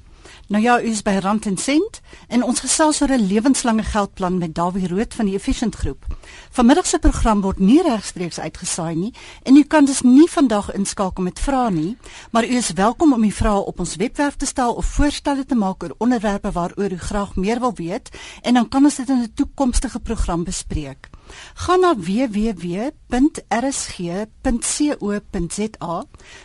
Nou 0.48 0.62
ja, 0.62 0.82
u 0.82 0.86
is 0.86 1.02
by 1.02 1.18
Rand 1.20 1.46
en 1.46 1.56
Sent 1.56 2.00
en 2.28 2.42
ons 2.42 2.60
gesels 2.60 3.00
oor 3.02 3.08
'n 3.10 3.26
lewenslange 3.26 3.82
geldplan 3.82 4.38
met 4.38 4.54
Dawie 4.54 4.88
Rood 4.88 5.14
van 5.14 5.24
die 5.24 5.34
Efficient 5.34 5.74
Groep. 5.74 6.06
Vanmiddag 6.50 6.86
se 6.86 6.98
program 6.98 7.40
word 7.40 7.58
nie 7.58 7.82
regstreeks 7.82 8.40
uitgesaai 8.40 8.94
nie 8.94 9.14
en 9.42 9.56
u 9.56 9.62
kan 9.62 9.84
dus 9.84 10.00
nie 10.00 10.30
vandag 10.30 10.72
inskakel 10.72 11.22
met 11.22 11.40
vrae 11.40 11.70
nie, 11.70 11.96
maar 12.30 12.44
u 12.44 12.56
is 12.56 12.70
welkom 12.72 13.12
om 13.12 13.24
u 13.24 13.30
vrae 13.30 13.64
op 13.64 13.78
ons 13.78 13.96
webwerf 13.96 14.36
te 14.36 14.46
stel 14.46 14.74
of 14.74 14.86
voorstelle 14.86 15.44
te 15.44 15.54
maak 15.54 15.82
oor 15.82 15.94
onderwerpe 15.98 16.52
waaroor 16.52 16.92
u 16.92 16.98
graag 16.98 17.36
meer 17.36 17.60
wil 17.60 17.74
weet 17.74 18.08
en 18.42 18.54
dan 18.54 18.68
kan 18.68 18.84
ons 18.84 18.96
dit 18.96 19.08
in 19.08 19.22
'n 19.22 19.32
toekomstige 19.34 20.00
program 20.00 20.44
bespreek. 20.44 21.10
Gaan 21.54 21.80
na 21.80 21.94
www.rsg.co.za, 21.96 22.34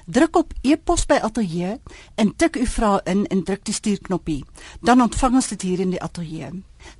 druk 0.05 0.35
op 0.35 0.53
e-pos 0.61 1.05
by 1.05 1.13
ateljee 1.21 1.79
en 2.15 2.35
tik 2.35 2.55
u 2.55 2.65
vrae 2.65 3.01
in 3.03 3.25
en 3.27 3.43
druk 3.43 3.65
die 3.65 3.73
stuurknoppie. 3.73 4.45
Dan 4.81 5.01
ontvang 5.01 5.33
ons 5.35 5.47
dit 5.47 5.61
hier 5.61 5.79
in 5.79 5.89
die 5.89 6.01
ateljee. 6.01 6.51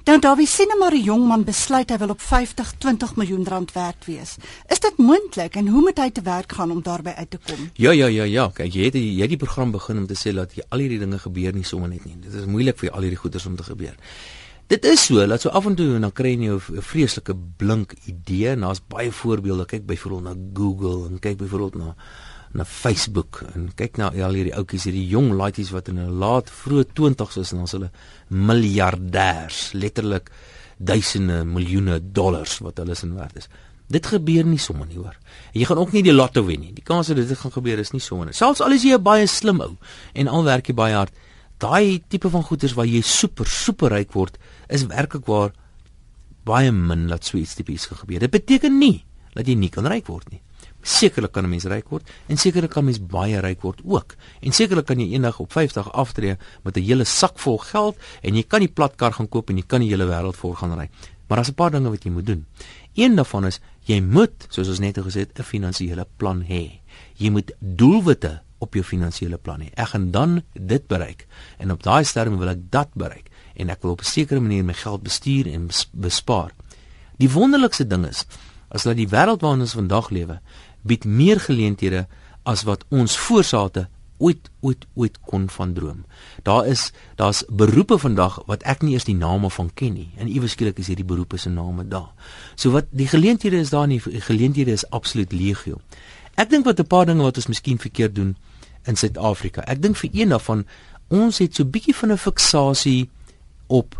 Dan 0.03 0.19
daar 0.19 0.35
wie 0.35 0.47
sien 0.47 0.75
maar 0.79 0.93
'n 0.93 1.03
jong 1.03 1.27
man 1.27 1.43
besluit 1.43 1.89
hy 1.89 1.97
wil 1.97 2.09
op 2.09 2.21
50, 2.21 2.73
20 2.77 3.15
miljoen 3.15 3.47
rand 3.47 3.71
werd 3.71 4.05
wees. 4.05 4.35
Is 4.67 4.79
dit 4.79 4.97
moontlik 4.97 5.55
en 5.55 5.67
hoe 5.67 5.81
moet 5.81 5.97
hy 5.97 6.09
te 6.09 6.21
werk 6.21 6.51
gaan 6.51 6.71
om 6.71 6.81
daarby 6.81 7.09
uit 7.09 7.29
te 7.29 7.39
kom? 7.45 7.69
Ja 7.73 7.91
ja 7.91 8.07
ja 8.07 8.23
ja, 8.23 8.49
kyk 8.53 8.73
jy 8.73 8.83
het 8.83 8.93
jy 8.93 9.21
het 9.21 9.29
die 9.29 9.37
program 9.37 9.71
begin 9.71 9.97
om 9.97 10.07
te 10.07 10.15
sê 10.15 10.33
dat 10.33 10.51
al 10.69 10.79
hierdie 10.79 10.99
dinge 10.99 11.19
gebeur 11.19 11.53
nie 11.53 11.63
sommer 11.63 11.89
net 11.89 12.05
nie. 12.05 12.15
Dit 12.19 12.33
is 12.33 12.45
moeilik 12.45 12.77
vir 12.77 12.91
al 12.91 13.01
hierdie 13.01 13.19
goeders 13.19 13.45
om 13.45 13.55
te 13.55 13.63
gebeur. 13.63 13.95
Dit 14.67 14.83
is 14.83 14.99
so, 15.05 15.23
laat 15.23 15.45
so 15.45 15.49
af 15.55 15.65
en 15.65 15.75
toe 15.79 15.93
en 15.95 16.03
dan 16.03 16.11
kry 16.11 16.33
jy 16.35 16.51
'n 16.51 16.81
vreeslike 16.83 17.33
blink 17.57 17.93
idee 18.05 18.49
en 18.49 18.65
daar's 18.67 18.81
baie 18.87 19.11
voorbeelde. 19.11 19.65
Kyk 19.65 19.85
byvoorbeeld 19.85 20.23
na 20.23 20.35
Google 20.53 21.07
en 21.07 21.19
kyk 21.19 21.37
byvoorbeeld 21.37 21.75
na 21.75 21.95
na 22.51 22.65
Facebook 22.65 23.43
en 23.55 23.71
kyk 23.75 23.97
na 23.97 24.11
al 24.11 24.33
hierdie 24.33 24.55
ouetjies, 24.55 24.83
hierdie 24.83 25.07
jong 25.07 25.31
laities 25.31 25.71
wat 25.71 25.87
in 25.87 25.99
'n 25.99 26.17
laat 26.19 26.49
vroeë 26.49 26.85
20's 26.93 27.37
is 27.37 27.51
en 27.51 27.59
ons 27.59 27.71
hulle 27.71 27.91
miljardêers, 28.27 29.71
letterlik 29.73 30.31
duisende 30.77 31.45
miljoene 31.45 31.99
dollars 32.11 32.59
wat 32.59 32.77
hulle 32.77 32.95
sin 32.95 33.15
werd 33.15 33.37
is. 33.37 33.47
Dit 33.87 34.05
gebeur 34.05 34.45
nie 34.45 34.59
sommer 34.59 34.87
nie 34.87 34.97
hoor. 34.97 35.15
En 35.53 35.59
jy 35.59 35.65
gaan 35.65 35.77
ook 35.77 35.91
nie 35.91 36.03
die 36.03 36.13
lotto 36.13 36.43
wen 36.45 36.59
nie. 36.59 36.73
Die 36.73 36.83
kans 36.83 37.07
dat 37.07 37.15
dit 37.15 37.37
gaan 37.37 37.51
gebeur 37.51 37.79
is 37.79 37.91
nie 37.91 38.01
sommer 38.01 38.25
nie. 38.25 38.33
Selfs 38.33 38.61
al 38.61 38.71
is 38.71 38.83
jy 38.83 38.93
'n 38.93 39.03
baie 39.03 39.27
slim 39.27 39.61
ou 39.61 39.77
en 40.13 40.27
al 40.27 40.43
werk 40.43 40.67
jy 40.67 40.73
baie 40.73 40.93
hard, 40.93 41.13
daai 41.57 42.03
tipe 42.07 42.29
van 42.29 42.43
goeders 42.43 42.73
waar 42.77 42.85
jy 42.85 43.01
super 43.01 43.47
super 43.47 43.89
ryk 43.89 44.13
word, 44.13 44.37
is 44.69 44.85
werklik 44.85 45.25
waar 45.25 45.53
baie 46.47 46.71
min 46.71 47.07
dat 47.11 47.25
so 47.25 47.37
iets 47.37 47.55
tipies 47.57 47.87
gebeur. 47.91 48.19
Dit 48.19 48.31
beteken 48.31 48.77
nie 48.79 49.05
dat 49.35 49.47
jy 49.47 49.55
nie 49.55 49.69
kan 49.73 49.87
ryk 49.89 50.07
word 50.07 50.29
nie. 50.31 50.41
Sekerlik 50.87 51.33
kan 51.33 51.43
'n 51.43 51.49
mens 51.49 51.65
ryk 51.65 51.89
word 51.89 52.07
en 52.29 52.37
sekerlik 52.37 52.71
kan 52.71 52.85
mens 52.85 52.99
baie 52.99 53.39
ryk 53.41 53.61
word 53.61 53.81
ook. 53.83 54.15
En 54.41 54.51
sekerlik 54.51 54.85
kan 54.85 54.99
jy 54.99 55.13
eendag 55.13 55.39
op 55.39 55.51
50 55.51 55.91
aftree 55.91 56.37
met 56.63 56.77
'n 56.77 56.81
hele 56.81 57.03
sak 57.03 57.39
vol 57.39 57.57
geld 57.57 57.97
en 58.23 58.35
jy 58.35 58.43
kan 58.43 58.59
die 58.59 58.71
platkar 58.71 59.13
gaan 59.13 59.29
koop 59.29 59.49
en 59.49 59.57
jy 59.57 59.63
kan 59.67 59.81
die 59.81 59.89
hele 59.89 60.05
wêreld 60.05 60.35
vol 60.35 60.53
gaan 60.53 60.79
ry. 60.79 60.89
Maar 61.27 61.37
daar's 61.37 61.49
'n 61.49 61.55
paar 61.55 61.71
dinge 61.71 61.89
wat 61.89 62.03
jy 62.03 62.11
moet 62.11 62.25
doen. 62.25 62.45
Een 62.95 63.15
daarvan 63.15 63.45
is 63.45 63.59
jy 63.85 64.01
moet, 64.01 64.47
soos 64.49 64.67
ons 64.67 64.79
net 64.79 64.97
gesê 64.97 65.19
het, 65.19 65.39
'n 65.39 65.43
finansiële 65.43 66.07
plan 66.17 66.41
hê. 66.43 66.79
Jy 67.15 67.29
moet 67.29 67.51
doelwitte 67.59 68.41
op 68.59 68.73
jou 68.73 68.83
finansiële 68.83 69.37
plan 69.37 69.61
hê. 69.61 69.71
Ek 69.73 69.93
gaan 69.93 70.11
dan 70.11 70.41
dit 70.53 70.87
bereik 70.87 71.27
en 71.57 71.71
op 71.71 71.83
daai 71.83 72.03
stadium 72.03 72.37
wil 72.37 72.53
ek 72.53 72.69
dat 72.71 72.93
bereik 72.93 73.29
en 73.55 73.69
ek 73.69 73.81
wil 73.81 73.91
op 73.91 74.01
'n 74.01 74.11
sekere 74.11 74.39
manier 74.39 74.65
my 74.65 74.73
geld 74.73 75.03
bestuur 75.03 75.47
en 75.53 75.69
bespaar. 75.91 76.51
Die 77.17 77.31
wonderlikste 77.31 77.87
ding 77.87 78.05
is 78.05 78.25
as 78.69 78.83
dat 78.83 78.95
die 78.95 79.09
wêreld 79.09 79.41
waarin 79.41 79.61
ons 79.61 79.73
vandag 79.73 80.09
lewe 80.09 80.39
bied 80.81 81.05
meer 81.05 81.39
geleenthede 81.39 82.07
as 82.43 82.63
wat 82.63 82.85
ons 82.89 83.17
voorsate 83.17 83.87
ooit 84.17 84.49
ooit 84.65 84.85
ooit 84.93 85.17
kon 85.29 85.49
van 85.49 85.73
droom. 85.73 86.05
Daar 86.43 86.65
is 86.67 86.91
daar's 87.15 87.43
beroepe 87.49 87.97
vandag 87.97 88.39
wat 88.45 88.63
ek 88.63 88.81
nie 88.81 88.93
eers 88.93 89.05
die 89.05 89.17
name 89.17 89.49
van 89.49 89.69
ken 89.73 89.93
nie. 89.93 90.09
En 90.17 90.27
iewes 90.27 90.55
skielik 90.57 90.79
is 90.81 90.89
hierdie 90.89 91.05
beroepe 91.05 91.37
se 91.37 91.49
name 91.49 91.87
daar. 91.87 92.09
So 92.55 92.71
wat 92.73 92.89
die 92.89 93.07
geleenthede 93.07 93.57
is 93.57 93.69
daar 93.69 93.87
nie, 93.87 93.99
geleenthede 94.01 94.71
is 94.71 94.89
absoluut 94.89 95.31
legio. 95.31 95.81
Ek 96.35 96.49
dink 96.49 96.65
wat 96.65 96.79
'n 96.79 96.87
paar 96.87 97.05
dinge 97.05 97.23
wat 97.23 97.37
ons 97.37 97.47
miskien 97.47 97.77
verkeerd 97.77 98.15
doen 98.15 98.35
in 98.87 98.95
Suid-Afrika. 98.95 99.63
Ek 99.67 99.81
dink 99.81 99.97
vir 99.99 100.09
een 100.13 100.33
daarvan 100.35 100.65
ons 101.13 101.39
het 101.39 101.55
so 101.55 101.65
bietjie 101.65 101.95
van 101.95 102.11
'n 102.11 102.17
fiksasie 102.17 103.09
op 103.67 103.95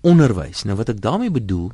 onderwys. 0.00 0.64
Nou 0.64 0.76
wat 0.76 0.88
ek 0.88 1.00
daarmee 1.00 1.30
bedoel 1.30 1.72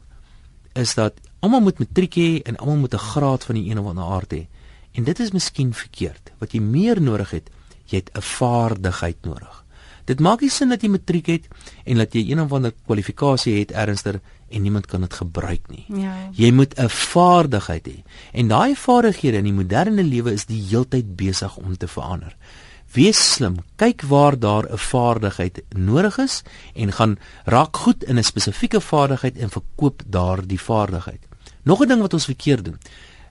is 0.75 0.95
dat 0.95 1.15
almal 1.41 1.61
moet 1.61 1.79
matriek 1.79 2.15
hê 2.15 2.43
en 2.43 2.57
almal 2.57 2.77
moet 2.77 2.95
'n 2.95 3.09
graad 3.15 3.45
van 3.45 3.55
die 3.55 3.71
een 3.71 3.79
of 3.79 3.87
ander 3.87 4.05
aard 4.05 4.33
hê. 4.33 4.47
En 4.93 5.05
dit 5.05 5.19
is 5.19 5.31
miskien 5.31 5.75
verkeerd. 5.75 6.33
Wat 6.39 6.53
jy 6.53 6.61
meer 6.61 7.01
nodig 7.03 7.31
het, 7.31 7.51
jy 7.85 7.97
het 7.99 8.11
'n 8.15 8.21
vaardigheid 8.21 9.17
nodig. 9.25 9.65
Dit 10.05 10.21
maak 10.21 10.41
nie 10.41 10.51
sin 10.51 10.69
dat 10.69 10.83
jy 10.83 10.89
matriek 10.89 11.27
het 11.27 11.49
en 11.85 11.97
dat 11.97 12.13
jy 12.13 12.31
een 12.31 12.41
of 12.41 12.53
ander 12.53 12.75
kwalifikasie 12.87 13.59
het 13.59 13.73
ernstig 13.73 14.21
en 14.55 14.63
niemand 14.63 14.87
kan 14.87 15.01
dit 15.01 15.15
gebruik 15.15 15.69
nie. 15.69 15.85
Ja. 16.01 16.15
Jy 16.33 16.51
moet 16.53 16.75
'n 16.79 16.89
vaardigheid 16.89 17.87
hê. 17.89 18.03
En 18.33 18.49
daai 18.49 18.75
vaardighede 18.77 19.37
in 19.37 19.45
die 19.45 19.53
moderne 19.53 20.03
lewe 20.03 20.33
is 20.33 20.47
die 20.47 20.63
heeltyd 20.69 21.17
besig 21.17 21.57
om 21.57 21.77
te 21.77 21.89
verander. 21.89 22.37
Wees 22.95 23.33
slim. 23.33 23.57
Kyk 23.77 24.03
waar 24.03 24.39
daar 24.39 24.65
'n 24.71 24.79
vaardigheid 24.79 25.63
nodig 25.69 26.19
is 26.19 26.43
en 26.75 26.93
gaan 26.93 27.19
raak 27.45 27.77
goed 27.77 28.05
in 28.05 28.19
'n 28.19 28.25
spesifieke 28.25 28.81
vaardigheid 28.81 29.37
en 29.37 29.51
verkoop 29.51 30.03
daardie 30.07 30.61
vaardigheid. 30.61 31.21
Nog 31.63 31.81
'n 31.81 31.89
ding 31.89 32.01
wat 32.01 32.13
ons 32.13 32.25
verkeerd 32.25 32.65
doen. 32.65 32.79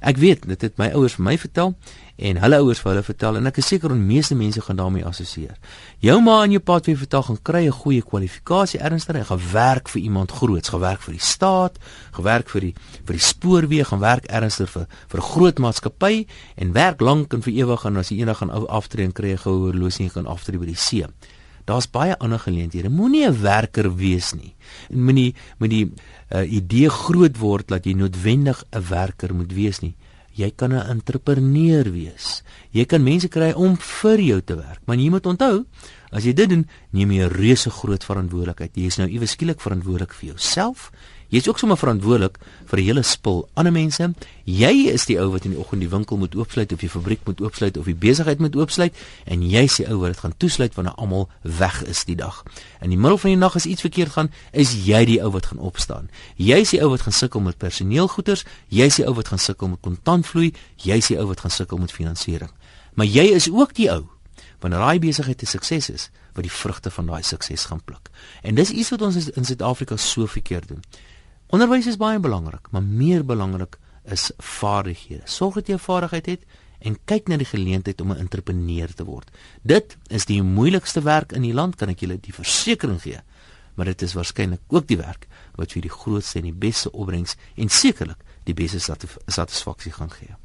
Ek 0.04 0.18
weet 0.20 0.44
dit 0.48 0.62
het 0.66 0.80
my 0.82 0.90
ouers 0.98 1.16
vir 1.16 1.24
my 1.24 1.38
vertel 1.40 1.72
en 2.20 2.38
hulle 2.44 2.58
ouers 2.62 2.82
vir 2.84 2.92
hulle 2.92 3.04
vertel 3.08 3.38
en 3.40 3.48
ek 3.50 3.62
is 3.62 3.70
seker 3.72 3.94
die 3.96 4.04
meeste 4.04 4.36
mense 4.36 4.62
gaan 4.62 4.78
daarmee 4.82 5.06
assosieer. 5.08 5.56
Jou 6.04 6.18
ma 6.22 6.42
en 6.44 6.52
jou 6.54 6.62
pa 6.62 6.78
het 6.78 6.90
vir 6.92 7.00
vertel 7.00 7.24
gaan 7.28 7.40
kry 7.50 7.64
'n 7.68 7.78
goeie 7.78 8.02
kwalifikasie 8.02 8.80
ernstig 8.80 9.16
en 9.16 9.26
gaan 9.26 9.44
werk 9.54 9.88
vir 9.90 10.02
iemand 10.02 10.32
groots, 10.32 10.70
gaan 10.70 10.84
werk 10.84 11.02
vir 11.02 11.14
die 11.14 11.24
staat, 11.24 11.80
gewerk 12.12 12.50
vir 12.50 12.62
die 12.62 12.74
vir 13.06 13.16
die 13.16 13.28
spoorweë, 13.32 13.86
gaan 13.86 14.00
werk 14.00 14.26
ernstig 14.28 14.70
vir 14.70 14.88
vir 15.08 15.20
'n 15.20 15.30
groot 15.34 15.60
maatskappy 15.60 16.28
en 16.56 16.74
werk 16.74 17.02
lank 17.02 17.34
en 17.34 17.42
vir 17.42 17.54
ewig 17.54 17.86
en 17.86 17.98
as 17.98 18.10
jy 18.10 18.20
eendag 18.20 18.38
gaan 18.38 18.52
aftree 18.52 19.06
en 19.06 19.14
kry 19.14 19.32
'n 19.32 19.38
goue 19.38 19.72
horlosie 19.72 20.06
en 20.06 20.12
gaan 20.12 20.28
aftree 20.28 20.60
by 20.60 20.66
die 20.66 20.76
see. 20.76 21.06
Daar's 21.66 21.88
baie 21.88 22.18
ander 22.18 22.40
geleenthede. 22.40 22.90
Moenie 22.90 23.28
'n 23.28 23.42
werker 23.42 23.96
wees 23.96 24.34
nie. 24.34 24.56
Moenie 24.90 25.36
met 25.58 25.70
die 25.70 25.92
uh, 26.32 26.54
idee 26.54 26.90
groot 26.90 27.38
word 27.38 27.68
dat 27.68 27.86
jy 27.86 27.94
noodwendig 27.94 28.64
'n 28.72 28.84
werker 28.90 29.34
moet 29.34 29.54
wees 29.54 29.80
nie. 29.80 29.96
Jy 30.34 30.52
kan 30.56 30.74
'n 30.74 30.90
entrepreneur 30.90 31.92
wees. 31.92 32.44
Jy 32.72 32.86
kan 32.86 33.04
mense 33.04 33.28
kry 33.28 33.52
om 33.52 33.78
vir 33.78 34.20
jou 34.20 34.42
te 34.42 34.56
werk. 34.56 34.82
Maar 34.86 34.98
jy 34.98 35.10
moet 35.10 35.26
onthou, 35.26 35.66
as 36.12 36.24
jy 36.24 36.34
dit 36.34 36.50
doen, 36.50 36.68
neem 36.90 37.12
jy 37.12 37.24
'n 37.24 37.32
reuse 37.32 37.70
groot 37.70 38.04
verantwoordelikheid. 38.04 38.76
Jy 38.76 38.86
is 38.86 38.98
nou 38.98 39.08
iewes 39.08 39.32
skielik 39.32 39.62
verantwoordelik 39.62 40.14
vir 40.14 40.30
jouself 40.30 40.92
Jy's 41.34 41.48
ook 41.50 41.58
sommer 41.58 41.78
verantwoordelik 41.78 42.38
vir 42.66 42.80
'n 42.80 42.84
hele 42.84 43.02
spul 43.02 43.50
ander 43.54 43.74
mense. 43.74 44.14
Jy 44.44 44.90
is 44.94 45.06
die 45.06 45.20
ou 45.20 45.32
wat 45.32 45.46
in 45.46 45.52
die 45.52 45.60
oggend 45.60 45.82
die 45.82 45.90
winkel 45.90 46.18
moet 46.18 46.36
oopsluit 46.36 46.74
of 46.74 46.80
die 46.80 46.90
fabriek 46.90 47.20
moet 47.26 47.42
oopsluit 47.42 47.78
of 47.78 47.86
die 47.86 47.96
besigheid 47.96 48.40
moet 48.40 48.56
oopsluit 48.56 48.94
en 49.26 49.50
jy's 49.50 49.76
die 49.76 49.88
ou 49.90 49.98
wat 49.98 50.08
dit 50.08 50.20
gaan 50.20 50.38
toesluit 50.38 50.76
wanneer 50.76 50.94
almal 50.94 51.30
weg 51.42 51.84
is 51.84 52.04
die 52.06 52.16
dag. 52.16 52.44
In 52.82 52.90
die 52.90 52.98
middel 52.98 53.18
van 53.18 53.30
die 53.30 53.38
nag 53.38 53.56
as 53.56 53.66
iets 53.66 53.82
verkeerd 53.82 54.12
gaan, 54.12 54.32
is 54.52 54.86
jy 54.86 55.06
die 55.06 55.22
ou 55.24 55.32
wat 55.32 55.46
gaan 55.46 55.58
opstaan. 55.58 56.10
Jy's 56.36 56.70
die 56.70 56.82
ou 56.82 56.90
wat 56.90 57.02
gaan 57.02 57.14
sukkel 57.14 57.40
met 57.40 57.58
personeelgoeders, 57.58 58.44
jy's 58.68 58.96
die 58.96 59.06
ou 59.06 59.14
wat 59.14 59.28
gaan 59.28 59.40
sukkel 59.40 59.68
met 59.68 59.80
kontantvloei, 59.82 60.54
jy's 60.76 61.08
die 61.08 61.18
ou 61.18 61.26
wat 61.28 61.40
gaan 61.40 61.52
sukkel 61.52 61.78
met 61.78 61.92
finansiering. 61.92 62.52
Maar 62.94 63.06
jy 63.06 63.24
is 63.24 63.50
ook 63.50 63.74
die 63.74 63.90
ou 63.92 64.06
wanneer 64.60 64.80
daai 64.80 65.00
besigheid 65.00 65.42
'n 65.42 65.46
sukses 65.46 65.90
is 65.90 66.10
wat 66.34 66.44
die 66.44 66.52
vrugte 66.52 66.92
van 66.92 67.06
daai 67.06 67.24
sukses 67.24 67.66
gaan 67.66 67.82
pluk. 67.84 68.10
En 68.42 68.56
dis 68.56 68.70
iets 68.70 68.90
wat 68.90 69.02
ons 69.02 69.30
in 69.30 69.46
Suid-Afrika 69.46 69.98
so 69.98 70.26
verkeerd 70.26 70.68
doen. 70.68 70.84
Onderwys 71.54 71.86
is 71.86 72.00
baie 72.02 72.18
belangrik, 72.18 72.66
maar 72.74 72.82
meer 72.82 73.22
belangrik 73.30 73.76
is 74.10 74.32
vaardighede. 74.42 75.28
Sorg 75.30 75.60
dat 75.60 75.68
jy 75.68 75.76
'n 75.76 75.86
vaardigheid 75.86 76.26
het 76.26 76.42
en 76.80 76.98
kyk 77.06 77.28
na 77.28 77.38
die 77.38 77.46
geleentheid 77.46 78.02
om 78.02 78.12
'n 78.12 78.18
entrepreneur 78.18 78.94
te 78.94 79.04
word. 79.04 79.30
Dit 79.62 79.98
is 80.10 80.26
die 80.26 80.42
moeilikste 80.42 81.02
werk 81.02 81.32
in 81.32 81.42
die 81.42 81.54
land, 81.54 81.76
kan 81.76 81.90
ek 81.90 82.00
julle 82.00 82.18
die 82.20 82.34
versekering 82.34 83.02
gee. 83.02 83.20
Maar 83.76 83.86
dit 83.86 84.02
is 84.02 84.14
waarskynlik 84.14 84.62
ook 84.68 84.88
die 84.88 84.98
werk 84.98 85.28
wat 85.56 85.72
vir 85.72 85.82
die 85.82 85.90
grootste 85.90 86.40
en 86.40 86.46
die 86.46 86.54
beste 86.70 86.92
opbrengs 86.92 87.36
en 87.56 87.70
sekerlik 87.70 88.24
die 88.44 88.54
beste 88.54 88.98
satisfaksie 89.28 89.92
gaan 89.92 90.12
gee. 90.12 90.36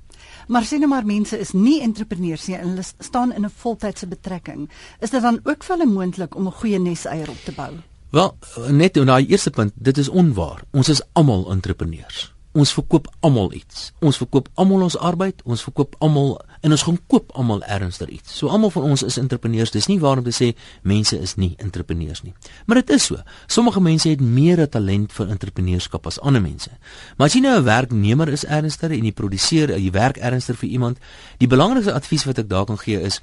Maar 0.48 0.64
sien 0.64 0.80
nou 0.80 0.90
maar 0.90 1.06
mense 1.06 1.38
is 1.38 1.52
nie 1.52 1.80
entrepreneurs 1.80 2.46
nie 2.46 2.56
en 2.56 2.68
hulle 2.68 2.84
staan 2.98 3.32
in 3.32 3.44
'n 3.44 3.50
voltydse 3.50 4.06
betrekking. 4.06 4.70
Is 5.00 5.10
dit 5.10 5.22
dan 5.22 5.40
ook 5.44 5.64
vir 5.64 5.76
hulle 5.76 5.92
moontlik 5.92 6.34
om 6.34 6.46
'n 6.46 6.52
goeie 6.52 6.78
neseier 6.78 7.30
op 7.30 7.44
te 7.44 7.52
bou? 7.52 7.72
Wel, 8.10 8.38
net 8.72 8.94
nou 8.96 9.04
na 9.04 9.18
die 9.20 9.34
eerste 9.34 9.50
punt, 9.52 9.74
dit 9.76 9.98
is 10.00 10.08
onwaar. 10.08 10.62
Ons 10.72 10.88
is 10.88 11.02
almal 11.12 11.50
entrepreneurs. 11.52 12.30
Ons 12.56 12.70
verkoop 12.72 13.10
almal 13.20 13.52
iets. 13.52 13.90
Ons 14.00 14.16
verkoop 14.16 14.48
almal 14.56 14.86
ons 14.86 14.96
arbeid, 14.96 15.42
ons 15.44 15.60
verkoop 15.62 15.92
almal 16.00 16.38
en 16.64 16.72
ons 16.72 16.84
gaan 16.86 16.96
koop 17.12 17.34
almal 17.36 17.60
ernstig 17.68 18.08
iets. 18.16 18.32
So 18.38 18.48
almal 18.48 18.72
van 18.72 18.86
ons 18.88 19.04
is 19.04 19.18
entrepreneurs. 19.20 19.74
Dis 19.76 19.90
nie 19.92 19.98
waar 20.00 20.22
om 20.22 20.24
te 20.24 20.32
sê 20.32 20.48
mense 20.88 21.18
is 21.20 21.36
nie 21.36 21.50
entrepreneurs 21.60 22.24
nie. 22.24 22.32
Maar 22.64 22.80
dit 22.80 22.94
is 22.96 23.10
so. 23.10 23.20
Sommige 23.46 23.84
mense 23.84 24.08
het 24.08 24.24
meer 24.24 24.64
talent 24.72 25.12
vir 25.12 25.28
entrepreneurskap 25.36 26.08
as 26.08 26.18
ander 26.24 26.42
mense. 26.42 26.72
Maar 27.20 27.28
as 27.28 27.36
jy 27.36 27.44
nou 27.44 27.58
'n 27.60 27.64
werknemer 27.64 28.28
is 28.28 28.48
ernstig 28.48 28.90
en 28.90 29.04
jy 29.04 29.12
produseer, 29.12 29.76
jy 29.78 29.90
werk 29.92 30.16
ernstig 30.16 30.56
vir 30.56 30.68
iemand, 30.68 30.98
die 31.38 31.48
belangrikste 31.48 31.92
advies 31.92 32.24
wat 32.24 32.38
ek 32.38 32.48
daar 32.48 32.64
kan 32.64 32.78
gee 32.78 33.00
is 33.00 33.20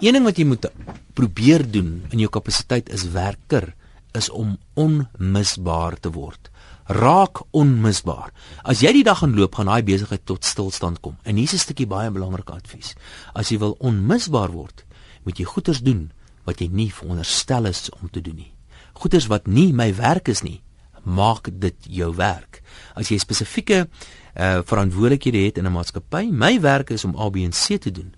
een 0.00 0.12
ding 0.12 0.24
wat 0.24 0.38
jy 0.38 0.44
moet 0.44 0.70
probeer 1.14 1.70
doen 1.70 2.02
in 2.10 2.18
jou 2.18 2.30
kapasiteit 2.30 2.88
is 2.88 3.10
werker 3.10 3.74
is 4.12 4.30
om 4.30 4.58
onmisbaar 4.74 6.00
te 6.00 6.10
word. 6.10 6.50
Raak 6.86 7.42
onmisbaar. 7.50 8.32
As 8.62 8.80
jy 8.80 8.92
die 8.92 9.04
dag 9.04 9.18
gaan 9.18 9.34
loop, 9.34 9.54
gaan 9.54 9.66
daai 9.66 9.82
besigheid 9.82 10.26
tot 10.26 10.44
stilstand 10.44 11.00
kom. 11.00 11.16
En 11.22 11.36
hier 11.36 11.44
is 11.44 11.54
'n 11.54 11.58
stukkie 11.58 11.86
baie 11.86 12.10
belangrike 12.10 12.52
advies. 12.52 12.94
As 13.34 13.48
jy 13.48 13.58
wil 13.58 13.76
onmisbaar 13.78 14.50
word, 14.50 14.84
moet 15.24 15.38
jy 15.38 15.44
goeders 15.44 15.80
doen 15.80 16.10
wat 16.44 16.60
jy 16.60 16.68
nie 16.72 16.92
veronderstel 16.94 17.66
is 17.66 17.90
om 18.00 18.10
te 18.10 18.20
doen 18.20 18.36
nie. 18.36 18.52
Goeders 18.92 19.26
wat 19.26 19.46
nie 19.46 19.72
my 19.72 19.94
werk 19.94 20.28
is 20.28 20.42
nie, 20.42 20.62
maak 21.04 21.48
dit 21.52 21.74
jou 21.88 22.14
werk. 22.14 22.62
As 22.94 23.08
jy 23.08 23.18
spesifieke 23.18 23.88
uh 24.34 24.62
verantwoordelikhede 24.64 25.44
het 25.44 25.58
in 25.58 25.66
'n 25.66 25.72
maatskappy, 25.72 26.30
my 26.30 26.60
werk 26.60 26.90
is 26.90 27.04
om 27.04 27.16
A 27.18 27.30
B 27.30 27.36
en 27.36 27.52
C 27.52 27.78
te 27.80 27.90
doen. 27.90 28.14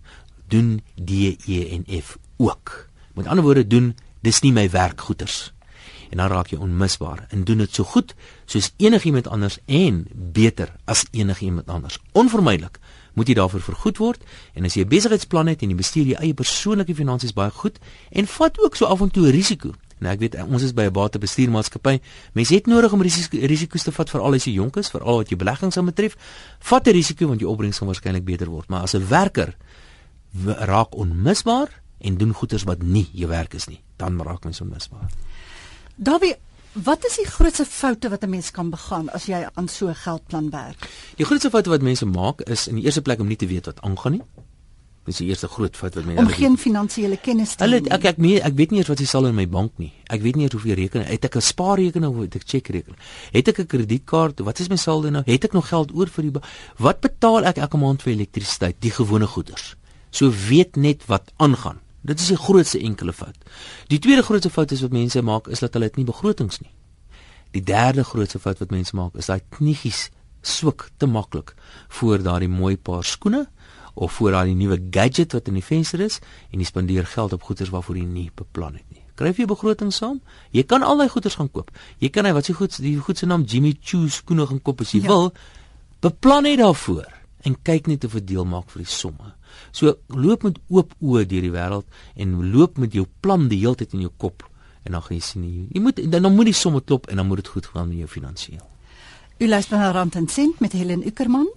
Doen 0.49 0.83
D 0.95 1.11
E 1.47 1.69
en 1.71 1.85
F 2.03 2.19
ook. 2.37 2.89
Met 3.15 3.27
ander 3.27 3.45
woorde 3.45 3.67
doen 3.67 3.97
dis 4.21 4.41
nie 4.41 4.53
my 4.53 4.71
werkgoeders. 4.71 5.53
En 6.15 6.21
dan 6.23 6.31
raak 6.31 6.53
jy 6.53 6.61
onmisbaar 6.63 7.25
en 7.35 7.43
doen 7.45 7.65
dit 7.65 7.75
so 7.75 7.83
goed 7.91 8.13
soos 8.47 8.71
enigiemand 8.79 9.27
anders 9.27 9.57
en 9.67 10.05
beter 10.15 10.71
as 10.87 11.03
enigiemand 11.11 11.67
anders. 11.67 11.99
Onvermydelik 12.13 12.79
moet 13.19 13.31
jy 13.31 13.35
daarvoor 13.35 13.65
vergoed 13.65 13.99
word 13.99 14.23
en 14.55 14.65
as 14.69 14.77
jy 14.79 14.85
'n 14.85 14.89
besigheidsplan 14.89 15.51
het 15.51 15.63
en 15.63 15.75
jy 15.75 15.77
bestuur 15.77 16.07
jou 16.07 16.19
eie 16.23 16.35
persoonlike 16.35 16.95
finansies 16.95 17.35
baie 17.35 17.51
goed 17.51 17.79
en 18.11 18.27
vat 18.27 18.61
ook 18.61 18.77
so 18.77 18.87
af 18.87 19.01
en 19.01 19.11
toe 19.11 19.31
risiko. 19.31 19.75
Nou 19.99 20.13
ek 20.15 20.21
weet 20.21 20.35
ons 20.47 20.63
is 20.63 20.73
by 20.73 20.83
'n 20.83 20.93
batebestuurmaatskappy. 20.93 22.01
Mense 22.33 22.55
het 22.55 22.67
nodig 22.67 22.93
om 22.93 23.03
risiko's 23.03 23.83
te 23.83 23.93
vat 23.93 24.11
veral 24.11 24.35
as 24.35 24.45
jy 24.45 24.53
jonk 24.53 24.77
is, 24.77 24.91
veral 24.91 25.17
wat 25.17 25.29
jou 25.29 25.37
beleggings 25.39 25.77
aan 25.77 25.87
betref. 25.87 26.17
Vat 26.61 26.87
'n 26.87 26.93
risiko 26.93 27.27
want 27.27 27.41
jou 27.41 27.51
opbrengs 27.51 27.79
gaan 27.79 27.89
waarskynlik 27.89 28.25
beter 28.25 28.49
word, 28.49 28.69
maar 28.69 28.83
as 28.83 28.95
'n 28.95 29.09
werker 29.09 29.57
raak 30.45 30.95
onmisbaar 30.95 31.83
en 31.99 32.17
doen 32.17 32.33
goeders 32.33 32.63
wat 32.63 32.83
nie 32.83 33.09
jou 33.13 33.29
werk 33.29 33.55
is 33.55 33.67
nie, 33.67 33.81
dan 33.97 34.23
raak 34.23 34.45
mens 34.45 34.61
onmisbaar. 34.61 35.11
Dawie, 35.95 36.35
wat 36.73 37.05
is 37.07 37.21
die 37.21 37.27
grootste 37.27 37.65
foute 37.65 38.09
wat 38.11 38.25
'n 38.25 38.31
mens 38.31 38.51
kan 38.51 38.71
begaan 38.71 39.09
as 39.11 39.27
jy 39.27 39.47
aan 39.55 39.69
so 39.69 39.87
'n 39.89 39.95
geldplan 39.95 40.51
werk? 40.51 40.91
Die 41.17 41.25
grootste 41.25 41.51
foute 41.51 41.71
wat 41.71 41.83
mense 41.83 42.07
maak 42.07 42.41
is 42.41 42.67
in 42.67 42.75
die 42.75 42.85
eerste 42.85 43.03
plek 43.03 43.21
om 43.21 43.27
nie 43.27 43.37
te 43.37 43.47
weet 43.47 43.67
wat 43.67 43.81
aangaan 43.81 44.13
nie. 44.13 44.23
Dis 45.05 45.17
die 45.17 45.29
eerste 45.29 45.49
groot 45.49 45.77
fout 45.77 45.95
wat 45.95 46.05
mense 46.05 46.23
om 46.23 46.29
geen 46.29 46.59
finansiële 46.59 47.17
kennis 47.17 47.55
te 47.55 47.65
hê. 47.65 47.69
Hulle 47.69 47.89
ek 47.89 48.05
ek 48.05 48.17
mee, 48.17 48.41
ek 48.41 48.55
weet 48.55 48.71
nie 48.71 48.79
eers 48.79 48.89
wat 48.89 48.99
jy 48.99 49.07
sal 49.07 49.27
in 49.27 49.35
my 49.35 49.47
bank 49.49 49.73
nie. 49.77 49.93
Ek 50.07 50.23
weet 50.23 50.37
nie 50.37 50.45
eers 50.45 50.53
hoeveel 50.53 50.75
rekening 50.75 51.09
het 51.09 51.25
ek 51.25 51.37
'n 51.37 51.41
spaarrekening 51.41 52.11
of 52.11 52.21
het 52.23 52.35
ek 52.35 52.43
chequerekening. 52.47 52.99
Het 53.33 53.49
ek 53.49 53.59
'n 53.59 53.67
kredietkaart? 53.67 54.41
Wat 54.41 54.59
is 54.59 54.69
my 54.69 54.77
saldo 54.77 55.11
nou? 55.11 55.23
Het 55.27 55.45
ek 55.45 55.53
nog 55.53 55.69
geld 55.69 55.95
oor 55.95 56.07
vir 56.07 56.23
die 56.23 56.41
Wat 56.79 57.01
betaal 57.01 57.45
ek 57.45 57.59
elke 57.59 57.77
maand 57.77 58.03
vir 58.03 58.13
elektrisiteit? 58.13 58.77
Die 58.81 58.91
gewone 58.91 59.27
goederes. 59.27 59.77
So 60.11 60.33
weet 60.49 60.77
net 60.77 61.07
wat 61.07 61.33
aangaan. 61.37 61.84
Dit 62.05 62.21
is 62.21 62.29
die 62.29 62.37
grootste 62.37 62.81
enkele 62.85 63.13
fout. 63.17 63.37
Die 63.89 63.99
tweede 63.99 64.23
grootste 64.23 64.51
fout 64.53 64.73
is 64.77 64.83
wat 64.85 64.93
mense 64.93 65.23
maak 65.25 65.49
is 65.49 65.63
dat 65.65 65.73
hulle 65.73 65.89
dit 65.89 66.03
nie 66.03 66.09
begrotings 66.09 66.61
nie. 66.61 66.73
Die 67.57 67.63
derde 67.65 68.05
grootste 68.05 68.39
fout 68.39 68.61
wat 68.61 68.75
mense 68.75 68.97
maak 68.97 69.17
is 69.17 69.31
daai 69.31 69.41
kniegies 69.57 70.11
swik 70.45 70.91
te 71.01 71.09
maklik 71.09 71.55
voor 71.99 72.21
daardie 72.21 72.51
mooi 72.53 72.77
paar 72.77 73.05
skoene 73.09 73.47
of 73.95 74.13
voor 74.19 74.37
daai 74.37 74.55
nuwe 74.55 74.77
gadget 74.91 75.33
wat 75.33 75.49
in 75.49 75.57
die 75.57 75.65
venster 75.65 76.03
is 76.05 76.21
en 76.51 76.61
jy 76.61 76.69
spandeer 76.69 77.09
geld 77.09 77.33
op 77.33 77.49
goederes 77.49 77.73
waarvoor 77.73 77.97
jy 78.03 78.05
nie 78.05 78.29
beplan 78.37 78.77
het 78.77 78.87
nie. 78.93 79.01
Skryf 79.15 79.41
jy 79.41 79.49
begroting 79.49 79.93
saam? 79.95 80.21
Jy 80.53 80.67
kan 80.69 80.83
al 80.83 81.01
daai 81.01 81.09
goederes 81.09 81.39
gaan 81.41 81.49
koop. 81.55 81.71
Jy 82.03 82.11
kan 82.13 82.29
hy 82.29 82.35
wat 82.37 82.51
se 82.51 82.53
goed 82.59 82.77
die 82.85 82.99
goed 83.01 83.17
se 83.17 83.31
naam 83.31 83.47
Jimmy 83.49 83.77
Choo 83.81 84.11
skoene 84.13 84.45
gaan 84.51 84.61
koop 84.61 84.85
as 84.85 84.93
jy 84.93 85.05
ja. 85.07 85.09
wil. 85.09 85.31
Beplan 86.05 86.45
net 86.45 86.61
daarvoor 86.61 87.07
en 87.45 87.57
kyk 87.63 87.87
net 87.87 88.05
of 88.05 88.17
dit 88.19 88.27
deel 88.33 88.47
maak 88.49 88.71
vir 88.73 88.85
die 88.85 88.91
somme. 88.91 89.35
So 89.73 89.95
loop 90.09 90.47
met 90.47 90.59
oop 90.73 90.95
oë 91.01 91.25
deur 91.29 91.45
die 91.45 91.55
wêreld 91.55 91.87
en 92.17 92.37
loop 92.55 92.79
met 92.81 92.97
jou 92.97 93.07
plan 93.21 93.49
die 93.49 93.61
hele 93.65 93.77
tyd 93.81 93.95
in 93.95 94.07
jou 94.07 94.13
kop 94.17 94.47
en 94.85 94.93
dan 94.93 95.03
gaan 95.03 95.17
jy 95.17 95.25
sien 95.25 95.45
jy, 95.45 95.67
jy 95.73 95.81
moet 95.81 96.01
dan, 96.03 96.23
dan 96.23 96.35
moet 96.35 96.51
die 96.51 96.57
somme 96.57 96.81
klop 96.85 97.09
en 97.09 97.21
dan 97.21 97.29
moet 97.29 97.41
dit 97.43 97.53
goed 97.55 97.67
gaan 97.73 97.89
met 97.89 98.03
jou 98.05 98.09
finansiëel. 98.09 98.65
U 99.39 99.49
luister 99.49 99.79
na 99.79 99.91
Rand 99.91 100.15
en 100.15 100.29
Sent 100.29 100.61
met 100.61 100.73
Helen 100.73 101.07
Ukerman 101.07 101.49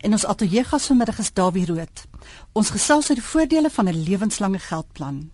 en 0.00 0.16
ons 0.16 0.26
ateljee 0.26 0.64
gas 0.64 0.86
vanmiddag 0.88 1.18
is 1.20 1.32
Dawie 1.36 1.66
Rood. 1.68 2.04
Ons 2.56 2.70
gesels 2.72 3.10
oor 3.10 3.18
die 3.18 3.30
voordele 3.30 3.70
van 3.70 3.88
'n 3.88 4.04
lewenslange 4.08 4.58
geldplan. 4.58 5.30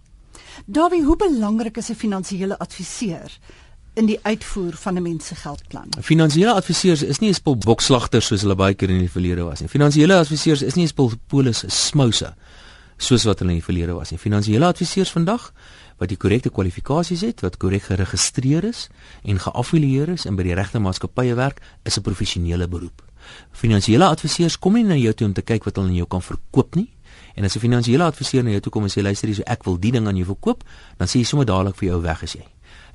Dawie, 0.66 1.02
hoe 1.04 1.16
belangrik 1.16 1.76
is 1.76 1.90
'n 1.90 1.94
finansiële 1.94 2.58
adviseur? 2.58 3.38
In 3.94 4.06
die 4.06 4.18
uitvoer 4.22 4.72
van 4.72 4.94
'n 4.94 5.02
mens 5.02 5.26
se 5.26 5.34
geldplan. 5.34 5.88
Finansiële 6.00 6.52
adviseurs 6.52 7.02
is 7.02 7.18
nie 7.18 7.28
'n 7.28 7.34
spul 7.34 7.56
bokslagters 7.56 8.26
soos 8.26 8.40
hulle 8.40 8.54
baie 8.54 8.74
keer 8.74 8.90
in 8.90 8.98
die 8.98 9.10
verlede 9.10 9.42
was 9.42 9.60
nie. 9.60 9.68
Finansiële 9.68 10.16
adviseurs 10.16 10.62
is 10.62 10.74
nie 10.74 10.84
'n 10.84 10.88
spul 10.88 11.12
polis 11.26 11.64
smouse 11.66 12.34
soos 12.96 13.24
wat 13.24 13.38
hulle 13.38 13.50
in 13.50 13.56
die 13.56 13.64
verlede 13.64 13.92
was 13.92 14.10
nie. 14.10 14.18
Finansiële 14.18 14.66
adviseurs 14.66 15.10
vandag 15.10 15.52
wat 15.98 16.08
die 16.08 16.16
korrekte 16.16 16.50
kwalifikasies 16.50 17.20
het, 17.20 17.40
wat 17.40 17.56
korrek 17.56 17.82
geregistreer 17.82 18.64
is 18.64 18.88
en 19.22 19.38
geaffilieer 19.38 20.08
is 20.08 20.24
en 20.24 20.36
by 20.36 20.42
die 20.42 20.54
regte 20.54 20.78
maatskappye 20.78 21.34
werk, 21.34 21.60
is 21.82 21.96
'n 21.98 22.02
professionele 22.02 22.68
beroep. 22.68 23.02
Finansiële 23.52 24.04
adviseurs 24.04 24.58
kom 24.58 24.72
nie 24.72 24.84
na 24.84 24.94
jou 24.94 25.12
toe 25.12 25.26
om 25.26 25.32
te 25.32 25.42
kyk 25.42 25.64
wat 25.64 25.76
hulle 25.76 25.88
aan 25.88 25.94
jou 25.94 26.06
kan 26.06 26.22
verkoop 26.22 26.74
nie. 26.74 26.90
En 27.34 27.44
as 27.44 27.56
'n 27.56 27.60
finansiële 27.60 28.04
adviseur 28.04 28.42
na 28.44 28.50
jou 28.50 28.60
toe 28.60 28.72
kom 28.72 28.82
en 28.82 28.90
sê 28.90 29.02
luister 29.02 29.28
hier, 29.28 29.36
so 29.36 29.42
ek 29.46 29.64
wil 29.64 29.78
die 29.78 29.92
ding 29.92 30.06
aan 30.06 30.16
jou 30.16 30.26
verkoop, 30.26 30.64
dan 30.96 31.06
sê 31.06 31.12
jy 31.18 31.24
sommer 31.24 31.46
dadelik 31.46 31.76
vir 31.76 31.88
jou 31.88 32.02
weg 32.02 32.22
as 32.22 32.32
jy. 32.32 32.44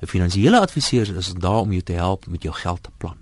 'n 0.00 0.06
Finansiële 0.06 0.60
adviseur 0.60 1.16
is 1.16 1.34
daar 1.34 1.60
om 1.60 1.72
jou 1.72 1.82
te 1.82 1.92
help 1.92 2.26
met 2.26 2.42
jou 2.42 2.54
geldplan. 2.54 3.16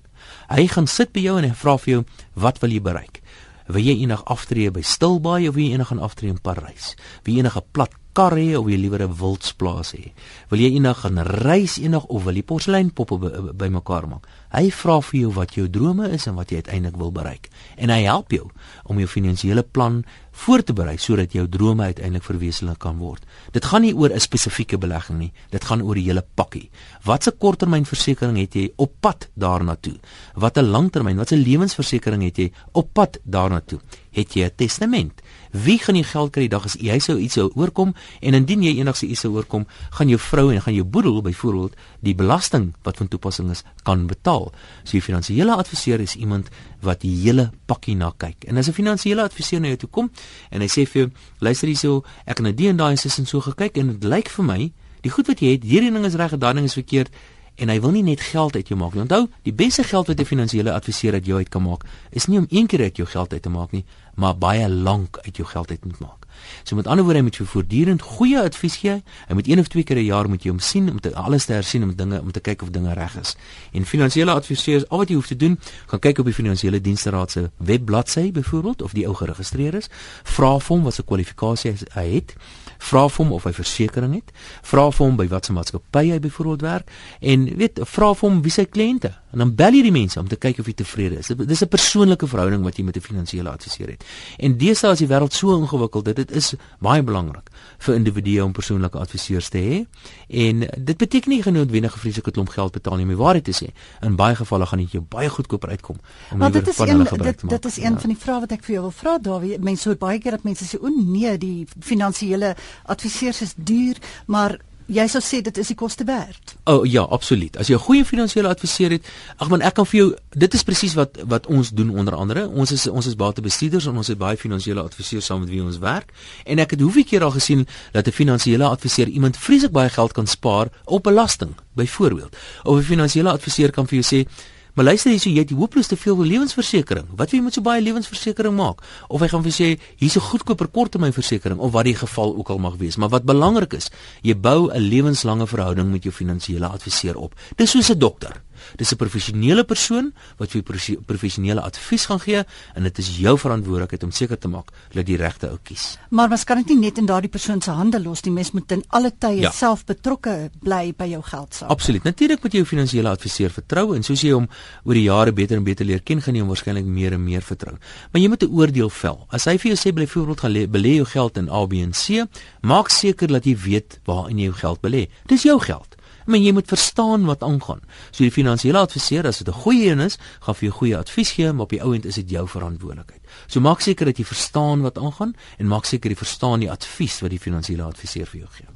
Hy 0.49 0.67
gaan 0.67 0.87
sit 0.87 1.13
by 1.13 1.21
jou 1.21 1.39
en 1.39 1.45
hy 1.45 1.55
vra 1.55 1.79
vir 1.79 1.93
jou, 1.93 2.05
"Wat 2.35 2.59
wil 2.59 2.71
jy 2.71 2.83
bereik? 2.83 3.23
Wil 3.67 3.83
jy 3.83 3.97
eendag 4.01 4.25
aftree 4.25 4.71
by 4.71 4.81
Stilbaai 4.81 5.49
of 5.49 5.55
wil 5.55 5.65
jy 5.65 5.71
eendag 5.71 5.99
aftree 5.99 6.31
in 6.31 6.41
Parys? 6.41 6.95
Wil 7.23 7.35
jy 7.35 7.39
eendag 7.41 7.57
'n 7.57 7.65
plat 7.73 7.91
kar 8.17 8.33
hê 8.33 8.57
of 8.57 8.69
jy 8.71 8.79
liewer 8.81 9.03
'n 9.05 9.19
wildsplaas 9.21 9.93
hê? 9.93 10.13
Wil 10.49 10.61
jy 10.61 10.71
eendag 10.75 11.01
gaan 11.03 11.19
reis 11.19 11.77
eendag 11.77 12.05
of 12.09 12.25
wil 12.25 12.35
jy 12.35 12.43
porseleinpoppe 12.43 13.53
bymekaar 13.53 14.09
maak?" 14.09 14.27
Hy 14.57 14.71
vra 14.71 15.01
vir 15.01 15.21
jou 15.21 15.33
wat 15.37 15.55
jou 15.55 15.69
drome 15.69 16.09
is 16.11 16.27
en 16.27 16.35
wat 16.35 16.51
jy 16.51 16.57
uiteindelik 16.57 16.97
wil 16.97 17.13
bereik. 17.13 17.51
En 17.77 17.91
hy 17.91 18.03
help 18.03 18.31
jou 18.31 18.51
om 18.85 18.99
jou 18.99 19.09
finansiële 19.09 19.63
plan 19.63 20.05
voor 20.37 20.63
te 20.63 20.73
berei 20.77 20.97
sodat 21.01 21.33
jou 21.33 21.47
drome 21.49 21.83
uiteindelik 21.83 22.25
verwesenlik 22.25 22.79
kan 22.79 22.99
word. 23.01 23.25
Dit 23.53 23.65
gaan 23.65 23.83
nie 23.83 23.95
oor 23.95 24.11
'n 24.13 24.21
spesifieke 24.21 24.79
belegging 24.79 25.19
nie, 25.19 25.33
dit 25.51 25.65
gaan 25.65 25.83
oor 25.83 25.95
die 25.95 26.05
hele 26.05 26.25
pakkie. 26.35 26.71
Watse 27.05 27.31
korttermynversekering 27.31 28.39
het 28.39 28.55
jy 28.55 28.73
op 28.77 28.93
pad 29.01 29.29
daarna 29.35 29.77
toe? 29.81 29.99
Watter 30.35 30.63
langtermyn, 30.63 31.17
watse 31.17 31.37
lewensversekering 31.37 32.23
het 32.23 32.37
jy 32.37 32.53
op 32.73 32.93
pad 32.93 33.19
daarna 33.25 33.61
toe? 33.61 33.81
Het 34.13 34.35
jy 34.35 34.45
'n 34.45 34.57
testament? 34.57 35.23
Wie 35.65 35.79
gaan 35.79 35.97
die 35.97 36.05
geld 36.05 36.33
kry 36.35 36.47
die 36.47 36.53
dag 36.53 36.65
as 36.69 36.75
jy 36.83 36.97
sou 37.01 37.17
iets 37.23 37.37
sou 37.39 37.47
oorkom 37.57 37.95
en 38.21 38.37
indien 38.37 38.65
jy 38.67 38.75
eendag 38.77 38.99
se 38.99 39.07
iets 39.07 39.23
sou 39.25 39.33
oorkom, 39.37 39.65
gaan 39.97 40.11
jou 40.11 40.19
vrou 40.21 40.51
en 40.53 40.61
gaan 40.61 40.75
jou 40.75 40.85
boedel 40.85 41.23
byvoorbeeld 41.25 41.77
die 42.05 42.15
belasting 42.19 42.73
wat 42.85 43.01
van 43.01 43.09
toepassing 43.09 43.51
is 43.55 43.63
kan 43.87 44.07
betaal. 44.07 44.53
So 44.85 44.97
'n 44.97 45.01
finansiële 45.01 45.55
adviseur 45.55 46.01
is 46.01 46.17
iemand 46.17 46.49
wat 46.81 47.01
die 47.01 47.15
hele 47.23 47.51
pakkie 47.67 47.97
na 47.97 48.13
kyk. 48.17 48.45
En 48.45 48.57
as 48.57 48.69
'n 48.69 48.73
finansiële 48.73 49.23
adviseur 49.23 49.61
na 49.61 49.69
jou 49.69 49.77
toe 49.77 49.89
kom 49.89 50.11
en 50.51 50.61
hy 50.61 50.69
sê 50.69 50.87
vir 50.87 51.03
jou, 51.03 51.11
luister 51.39 51.69
hierso, 51.69 52.05
ek 52.27 52.39
het 52.39 52.47
na 52.47 52.53
die 52.53 52.69
en 52.69 52.77
daai 52.77 52.91
instansie 52.91 53.27
so 53.27 53.41
gekyk 53.41 53.77
en 53.77 53.87
dit 53.87 54.05
lyk 54.05 54.29
vir 54.29 54.45
my, 54.45 54.73
die 55.01 55.11
goed 55.11 55.27
wat 55.27 55.41
jy 55.41 55.53
het, 55.53 55.63
hierdie 55.63 55.93
ding 55.93 56.05
is 56.05 56.15
reg, 56.15 56.39
daai 56.39 56.55
ding 56.55 56.65
is 56.65 56.75
verkeerd 56.75 57.11
en 57.57 57.69
hy 57.73 57.81
wil 57.81 57.91
nie 57.91 58.03
net 58.03 58.21
geld 58.21 58.57
uit 58.57 58.69
jou 58.69 58.79
maak 58.79 58.95
nie. 58.95 59.03
Onthou, 59.07 59.27
die 59.43 59.55
beste 59.55 59.83
geld 59.83 60.07
wat 60.07 60.21
'n 60.21 60.25
finansiële 60.25 60.73
adviseur 60.73 61.13
uit 61.13 61.27
jou 61.27 61.39
uit 61.39 61.49
kan 61.49 61.63
maak, 61.63 61.85
is 62.11 62.27
nie 62.27 62.39
om 62.39 62.47
een 62.49 62.67
keer 62.67 62.81
uit 62.81 62.97
jou 62.97 63.09
geld 63.09 63.33
uit 63.33 63.43
te 63.43 63.49
maak 63.49 63.73
nie, 63.73 63.85
maar 64.15 64.39
baie 64.39 64.69
lank 64.69 65.19
uit 65.23 65.37
jou 65.37 65.49
geld 65.49 65.71
uit 65.71 65.85
moet 65.85 65.99
maak. 65.99 66.27
So 66.63 66.77
met 66.77 66.87
ander 66.87 67.05
woorde, 67.05 67.19
hy 67.19 67.25
moet 67.25 67.37
vir 67.37 67.47
voortdurend 67.47 68.03
goeie 68.03 68.41
advies 68.41 68.77
gee. 68.77 69.03
Hy 69.29 69.35
moet 69.35 69.49
een 69.49 69.59
of 69.59 69.69
twee 69.69 69.85
keer 69.85 69.97
'n 69.97 70.05
jaar 70.05 70.29
moet 70.29 70.43
jy 70.43 70.51
hom 70.51 70.59
sien 70.59 70.91
om 70.91 71.01
te 71.01 71.15
alles 71.15 71.45
te 71.45 71.53
hersien 71.53 71.83
om 71.83 71.95
dinge 71.95 72.21
om 72.21 72.33
te 72.33 72.41
kyk 72.41 72.63
of 72.63 72.71
dinge 72.71 72.93
reg 72.93 73.17
is. 73.21 73.37
En 73.73 73.85
finansiële 73.85 74.31
adviseurs, 74.31 74.89
al 74.89 74.99
wat 74.99 75.09
jy 75.09 75.15
hoef 75.15 75.27
te 75.27 75.37
doen, 75.37 75.59
gaan 75.87 76.01
kyk 76.01 76.19
op 76.19 76.25
die 76.25 76.35
finansiële 76.35 76.81
dienste 76.81 77.11
raad 77.11 77.31
se 77.31 77.51
webbladsy 77.57 78.33
byvoorbeeld 78.33 78.83
of 78.83 78.93
die 78.93 79.07
ou 79.07 79.15
geregistreer 79.15 79.75
is, 79.75 79.89
vra 80.23 80.59
vir 80.59 80.77
hom 80.77 80.85
wat 80.85 80.95
sy 80.95 81.03
kwalifikasie 81.03 81.75
hy 81.93 82.15
het 82.15 82.35
vra 82.79 83.07
vir 83.09 83.25
hom 83.25 83.33
of 83.37 83.47
hy 83.49 83.53
versekerings 83.57 84.21
het, 84.21 84.33
vra 84.63 84.89
vir 84.91 85.07
hom 85.07 85.17
by 85.17 85.29
watter 85.31 85.57
maatskappy 85.57 86.11
hy 86.13 86.19
byvoorbeeld 86.23 86.67
werk. 86.67 86.91
En 87.21 87.49
weet 87.57 87.81
vra 87.83 88.13
vir 88.15 88.29
hom 88.29 88.43
wie 88.45 88.55
sy 88.55 88.67
kliënte 88.69 89.15
en 89.37 89.43
dan 89.43 89.53
bel 89.55 89.75
jy 89.77 89.83
die 89.85 89.93
mense 89.93 90.17
om 90.17 90.29
te 90.29 90.39
kyk 90.41 90.63
of 90.63 90.69
jy 90.71 90.73
tevrede 90.79 91.19
is. 91.21 91.29
Dit 91.29 91.51
is 91.53 91.63
'n 91.63 91.69
persoonlike 91.69 92.27
verhouding 92.27 92.63
wat 92.65 92.77
jy 92.79 92.85
met 92.85 92.97
'n 92.97 93.01
finansiële 93.01 93.51
adviseur 93.51 93.89
het. 93.89 94.05
En 94.39 94.57
deesdae 94.57 94.93
is 94.93 94.99
die 94.99 95.09
wêreld 95.09 95.33
so 95.33 95.57
ingewikkeld 95.61 96.05
dat 96.05 96.17
dit 96.17 96.31
is 96.31 96.55
baie 96.81 97.03
belangrik 97.03 97.51
vir 97.79 97.95
individue 97.95 98.45
om 98.45 98.53
persoonlike 98.53 98.99
adviseurs 98.99 99.49
te 99.49 99.59
hê. 99.59 99.87
En 100.29 100.69
dit 100.85 100.97
beteken 100.97 101.31
nie 101.31 101.43
genoodwendige 101.43 101.99
vreeslike 101.99 102.31
klomp 102.31 102.49
geld 102.49 102.73
betaal 102.73 102.97
nie, 102.97 103.07
maar 103.07 103.17
waarheid 103.17 103.45
te 103.45 103.53
sê, 103.53 103.69
in 104.01 104.17
baie 104.17 104.35
gevalle 104.35 104.67
gaan 104.67 104.79
dit 104.79 104.93
jou 104.93 105.05
baie 105.09 105.29
goedkoper 105.29 105.69
uitkom 105.69 105.97
om 106.31 106.39
maar 106.39 106.53
dit 106.53 106.69
is 106.69 106.79
een 106.79 107.05
dit, 107.23 107.49
dit 107.49 107.65
is 107.65 107.77
een 107.77 107.93
ja. 107.93 107.99
van 107.99 108.09
die 108.09 108.19
vrae 108.19 108.41
wat 108.41 108.53
ek 108.53 108.65
vir 108.65 108.73
jou 108.73 108.83
wil 108.83 108.91
vra 108.91 109.19
Dawie. 109.19 109.59
Mense 109.59 109.89
hoor 109.89 109.99
baie 109.99 110.19
keer 110.19 110.31
dat 110.31 110.43
mense 110.43 110.65
sê 110.65 110.81
o 110.81 110.89
nee, 110.89 111.39
die 111.39 111.67
finansiële 111.81 112.57
adviseurs 112.85 113.41
is 113.41 113.53
duur, 113.57 113.97
maar 114.27 114.59
jy 114.87 115.07
sou 115.11 115.21
sê 115.23 115.41
dit 115.43 115.59
is 115.59 115.71
die 115.73 115.77
koste 115.79 116.05
werd. 116.07 116.55
O 116.65 116.79
oh, 116.79 116.87
ja, 116.87 117.03
absoluut. 117.03 117.57
As 117.57 117.69
jy 117.69 117.75
'n 117.75 117.87
goeie 117.87 118.05
finansiële 118.05 118.49
adviseur 118.49 118.91
het, 118.91 119.05
ag 119.37 119.49
man, 119.49 119.63
ek 119.63 119.75
kan 119.75 119.87
vir 119.87 119.99
jou 119.99 120.15
dit 120.31 120.55
is 120.55 120.63
presies 120.63 120.95
wat 120.95 121.19
wat 121.27 121.47
ons 121.47 121.71
doen 121.71 121.91
onder 121.91 122.15
andere. 122.15 122.49
Ons 122.49 122.73
is 122.73 122.87
ons 122.87 123.07
is 123.07 123.17
batebestuurders 123.17 123.87
en 123.87 123.97
ons 123.97 124.07
het 124.07 124.19
baie 124.19 124.37
finansiële 124.37 124.81
adviseurs 124.83 125.25
saam 125.25 125.41
met 125.41 125.49
wie 125.49 125.63
ons 125.63 125.79
werk 125.79 126.13
en 126.45 126.59
ek 126.59 126.71
het 126.71 126.81
hoeveel 126.81 127.05
keer 127.05 127.23
al 127.25 127.31
gesien 127.31 127.67
dat 127.93 128.07
'n 128.07 128.13
finansiële 128.13 128.65
adviseur 128.65 129.09
iemand 129.09 129.37
vreeslik 129.37 129.73
baie 129.73 129.89
geld 129.89 130.13
kan 130.13 130.27
spaar 130.27 130.69
op 130.85 131.03
belasting, 131.03 131.55
byvoorbeeld. 131.75 132.37
Of 132.65 132.79
'n 132.79 132.83
finansiële 132.83 133.31
adviseur 133.31 133.71
kan 133.71 133.87
vir 133.87 134.01
jou 134.01 134.25
sê 134.25 134.29
Maar 134.77 134.85
luister 134.85 135.11
hier, 135.11 135.21
so 135.21 135.31
jy 135.33 135.41
het 135.41 135.53
hopeloos 135.57 135.89
te 135.89 135.97
veel 135.97 136.19
lewensversekering. 136.21 137.07
Wat 137.17 137.31
wil 137.33 137.39
jy 137.39 137.45
met 137.47 137.55
so 137.57 137.65
baie 137.65 137.81
lewensversekering 137.81 138.53
maak? 138.59 138.83
Of 139.09 139.23
hy 139.25 139.29
gaan 139.33 139.45
vir 139.47 139.55
sê 139.57 139.69
hier's 139.97 140.19
'n 140.21 140.29
goedkoper 140.29 140.69
korttermynversekering 140.69 141.59
of 141.59 141.73
wat 141.73 141.89
die 141.89 141.97
geval 141.97 142.37
ook 142.37 142.51
al 142.53 142.59
mag 142.59 142.77
wees. 142.77 142.97
Maar 142.97 143.09
wat 143.09 143.25
belangrik 143.25 143.73
is, 143.73 143.89
jy 144.21 144.37
bou 144.37 144.69
'n 144.69 144.79
lewenslange 144.79 145.47
verhouding 145.47 145.91
met 145.91 146.03
jou 146.03 146.13
finansiële 146.13 146.67
adviseur 146.67 147.17
op. 147.17 147.33
Dis 147.57 147.71
soos 147.71 147.89
'n 147.89 147.99
dokter. 147.99 148.43
Dis 148.77 148.93
'n 148.93 148.97
professionele 148.97 149.65
persoon 149.65 150.13
wat 150.39 150.51
vir 150.51 150.63
professionele 151.07 151.61
advies 151.61 152.07
gaan 152.07 152.21
gee 152.21 152.45
en 152.75 152.83
dit 152.83 152.99
is 152.99 153.17
jou 153.19 153.39
verantwoordelikheid 153.39 154.03
om 154.03 154.11
seker 154.11 154.39
te 154.39 154.49
maak 154.49 154.73
dat 154.93 155.07
die 155.07 155.17
regte 155.17 155.51
ou 155.51 155.59
kies. 155.63 155.99
Maar 156.11 156.29
mens 156.29 156.45
kan 156.45 156.57
dit 156.57 156.69
nie 156.69 156.79
net 156.79 156.99
in 156.99 157.07
daardie 157.07 157.31
persoon 157.31 157.63
se 157.63 157.71
hande 157.71 158.01
los 158.03 158.23
nie. 158.23 158.33
Mens 158.33 158.51
moet 158.51 158.73
in 158.73 158.85
alle 158.89 159.13
tye 159.19 159.41
ja. 159.41 159.51
self 159.51 159.85
betrokke 159.85 160.51
bly 160.61 160.93
by 160.97 161.09
jou 161.11 161.23
geld 161.23 161.55
sake. 161.55 161.71
Absoluut. 161.73 162.05
Natuurlik 162.05 162.43
moet 162.43 162.53
jy 162.53 162.59
jou 162.59 162.69
finansiële 162.69 163.09
adviseur 163.09 163.51
vertrou 163.51 163.95
en 163.95 164.03
soos 164.03 164.23
jy 164.23 164.33
hom 164.33 164.49
oor 164.85 164.95
die 164.95 165.07
jare 165.07 165.33
beter 165.33 165.57
en 165.57 165.65
beter 165.65 165.87
leer 165.87 166.03
ken, 166.03 166.23
gaan 166.23 166.35
jy 166.35 166.41
hom 166.41 166.53
waarskynlik 166.53 166.85
meer 166.85 167.13
en 167.13 167.25
meer 167.25 167.43
vertrou. 167.43 167.77
Maar 168.13 168.23
jy 168.23 168.29
moet 168.29 168.43
'n 168.43 168.53
oordeel 168.53 168.91
vel. 168.91 169.27
As 169.31 169.45
hy 169.45 169.59
vir 169.59 169.75
jou 169.75 169.79
sê 169.79 169.95
byvoorbeeld 169.95 170.41
gaan 170.41 170.53
belê 170.71 170.97
jou 170.97 171.05
geld 171.05 171.37
in 171.37 171.49
A, 171.49 171.67
B 171.67 171.73
en 171.75 171.93
C, 171.93 172.27
maak 172.63 172.89
seker 172.89 173.29
dat 173.29 173.45
jy 173.45 173.57
weet 173.57 174.01
waar 174.05 174.31
in 174.31 174.39
jou 174.39 174.53
geld 174.53 174.81
belê. 174.81 175.09
Dis 175.27 175.43
jou 175.43 175.61
geld 175.61 175.96
maar 176.27 176.39
jy 176.39 176.53
moet 176.53 176.69
verstaan 176.69 177.25
wat 177.25 177.43
aangaan. 177.43 177.81
So 178.11 178.25
die 178.25 178.35
finansiële 178.35 178.79
adviseur 178.79 179.27
as 179.27 179.39
dit 179.39 179.49
'n 179.49 179.61
goeie 179.63 179.91
een 179.91 180.01
is, 180.01 180.19
gaan 180.41 180.55
vir 180.55 180.69
jou 180.69 180.73
goeie 180.79 180.97
advies 180.97 181.31
gee, 181.31 181.53
maar 181.53 181.65
op 181.65 181.71
die 181.71 181.83
ou 181.83 181.95
end 181.95 182.05
is 182.05 182.15
dit 182.15 182.31
jou 182.31 182.49
verantwoordelikheid. 182.49 183.23
So 183.47 183.61
maak 183.61 183.81
seker 183.81 184.07
dat 184.07 184.19
jy 184.19 184.25
verstaan 184.25 184.81
wat 184.81 184.99
aangaan 184.99 185.35
en 185.59 185.67
maak 185.67 185.85
seker 185.85 186.11
jy 186.11 186.17
verstaan 186.17 186.61
die 186.61 186.71
advies 186.71 187.21
wat 187.21 187.31
die 187.31 187.41
finansiële 187.41 187.83
adviseur 187.83 188.27
vir 188.27 188.41
jou 188.41 188.51
gee. 188.51 188.76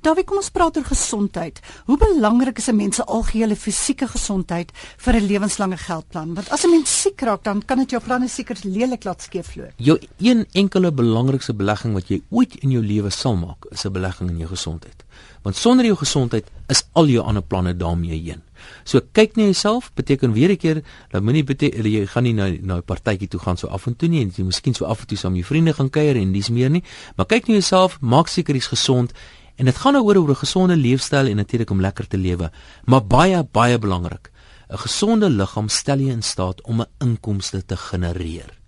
Dawie, 0.00 0.24
kom 0.24 0.40
ons 0.40 0.50
praat 0.54 0.76
oor 0.76 0.84
gesondheid. 0.84 1.60
Hoe 1.86 1.98
belangrik 1.98 2.58
is 2.58 2.68
'n 2.68 2.76
mens 2.76 2.96
se 2.96 3.04
algehele 3.04 3.56
fisieke 3.56 4.06
gesondheid 4.06 4.72
vir 4.96 5.14
'n 5.14 5.26
lewenslange 5.26 5.76
geldplan? 5.76 6.34
Want 6.34 6.50
as 6.50 6.64
'n 6.64 6.70
mens 6.70 7.00
siek 7.02 7.20
raak, 7.20 7.44
dan 7.44 7.64
kan 7.64 7.78
dit 7.78 7.90
jou 7.90 8.02
planne 8.02 8.28
seker 8.28 8.56
lelik 8.62 9.04
laat 9.04 9.22
skeefloop. 9.22 9.72
Jou 9.76 9.98
een 10.18 10.46
enkele 10.52 10.92
belangrikste 10.92 11.54
belegging 11.54 11.94
wat 11.94 12.08
jy 12.08 12.22
ooit 12.30 12.54
in 12.62 12.70
jou 12.70 12.82
lewe 12.82 13.10
sal 13.10 13.36
maak, 13.36 13.66
is 13.70 13.84
'n 13.84 13.92
belegging 13.92 14.30
in 14.30 14.38
jou 14.38 14.48
gesondheid 14.48 15.04
want 15.42 15.56
sonder 15.56 15.86
jou 15.88 15.96
gesondheid 15.96 16.48
is 16.72 16.82
al 16.92 17.08
jou 17.08 17.24
ander 17.24 17.42
planne 17.42 17.72
daarmee 17.76 18.18
heen. 18.18 18.42
So 18.84 19.00
kyk 19.16 19.38
na 19.38 19.46
jouself, 19.48 19.90
beteken 19.96 20.32
weer 20.32 20.50
'n 20.50 20.56
keer 20.56 20.82
dat 21.10 21.22
moenie 21.22 21.44
beteken 21.44 21.90
jy 21.90 22.06
gaan 22.06 22.22
nie 22.22 22.34
na 22.34 22.48
na 22.60 22.76
'n 22.76 22.82
partytjie 22.82 23.28
toe 23.28 23.40
gaan 23.40 23.56
so 23.56 23.66
af 23.68 23.86
en 23.86 23.96
toe 23.96 24.08
nie 24.08 24.20
en 24.20 24.32
jy 24.36 24.44
miskien 24.44 24.74
so 24.74 24.84
af 24.84 25.00
en 25.00 25.06
toe 25.06 25.16
saam 25.16 25.32
met 25.32 25.40
jou 25.40 25.54
vriende 25.54 25.72
gaan 25.72 25.90
kuier 25.90 26.16
en 26.16 26.32
dis 26.32 26.48
meer 26.50 26.70
nie, 26.70 26.82
maar 27.16 27.26
kyk 27.26 27.48
na 27.48 27.54
jouself, 27.54 28.00
maak 28.00 28.28
seker 28.28 28.54
jy's 28.54 28.66
gesond 28.66 29.12
en 29.56 29.64
dit 29.64 29.76
gaan 29.76 29.92
nou 29.92 30.04
oor 30.04 30.30
'n 30.30 30.34
gesonde 30.34 30.76
leefstyl 30.76 31.26
en 31.26 31.36
natuurlik 31.36 31.70
om 31.70 31.80
lekker 31.80 32.06
te 32.06 32.16
lewe, 32.16 32.50
maar 32.84 33.04
baie 33.04 33.44
baie 33.44 33.78
belangrik, 33.78 34.30
'n 34.70 34.78
gesonde 34.78 35.30
liggaam 35.30 35.68
stel 35.68 35.98
jou 35.98 36.10
in 36.10 36.22
staat 36.22 36.62
om 36.62 36.80
'n 36.80 36.86
inkomste 36.98 37.64
te 37.64 37.76
genereer. 37.76 38.58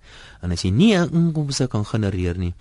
En 0.43 0.51
as 0.51 0.63
jy 0.63 0.71
nie 0.71 0.97
'n 0.97 1.13
inkomste 1.13 1.69
kan 1.69 1.85
genereer 1.85 2.39
nie, 2.39 2.55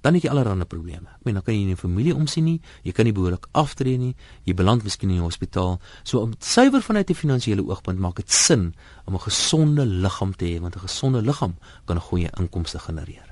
dan 0.00 0.14
het 0.14 0.22
jy 0.22 0.30
allerlei 0.30 0.64
probleme. 0.64 1.10
Ek 1.18 1.24
meen 1.24 1.34
dan 1.34 1.42
kan 1.42 1.54
jy 1.54 1.64
nie 1.64 1.74
'n 1.74 1.76
familie 1.76 2.14
omsien 2.14 2.44
nie, 2.44 2.60
jy 2.82 2.92
kan 2.92 3.04
nie 3.04 3.12
behoorlik 3.12 3.46
aftree 3.52 3.98
nie, 3.98 4.14
jy 4.44 4.54
beland 4.54 4.82
miskien 4.82 5.10
in 5.10 5.16
die 5.16 5.24
hospitaal. 5.24 5.80
So 6.04 6.20
om 6.20 6.34
suiwer 6.38 6.82
vanuit 6.82 7.10
'n 7.10 7.14
finansiële 7.14 7.66
oogpunt 7.66 7.98
maak 7.98 8.16
dit 8.16 8.32
sin 8.32 8.74
om 9.06 9.14
'n 9.14 9.20
gesonde 9.20 9.86
liggaam 9.86 10.36
te 10.36 10.44
hê 10.44 10.60
want 10.60 10.76
'n 10.76 10.80
gesonde 10.80 11.22
liggaam 11.22 11.56
kan 11.84 11.96
'n 11.96 12.00
goeie 12.00 12.30
inkomste 12.38 12.78
genereer. 12.78 13.27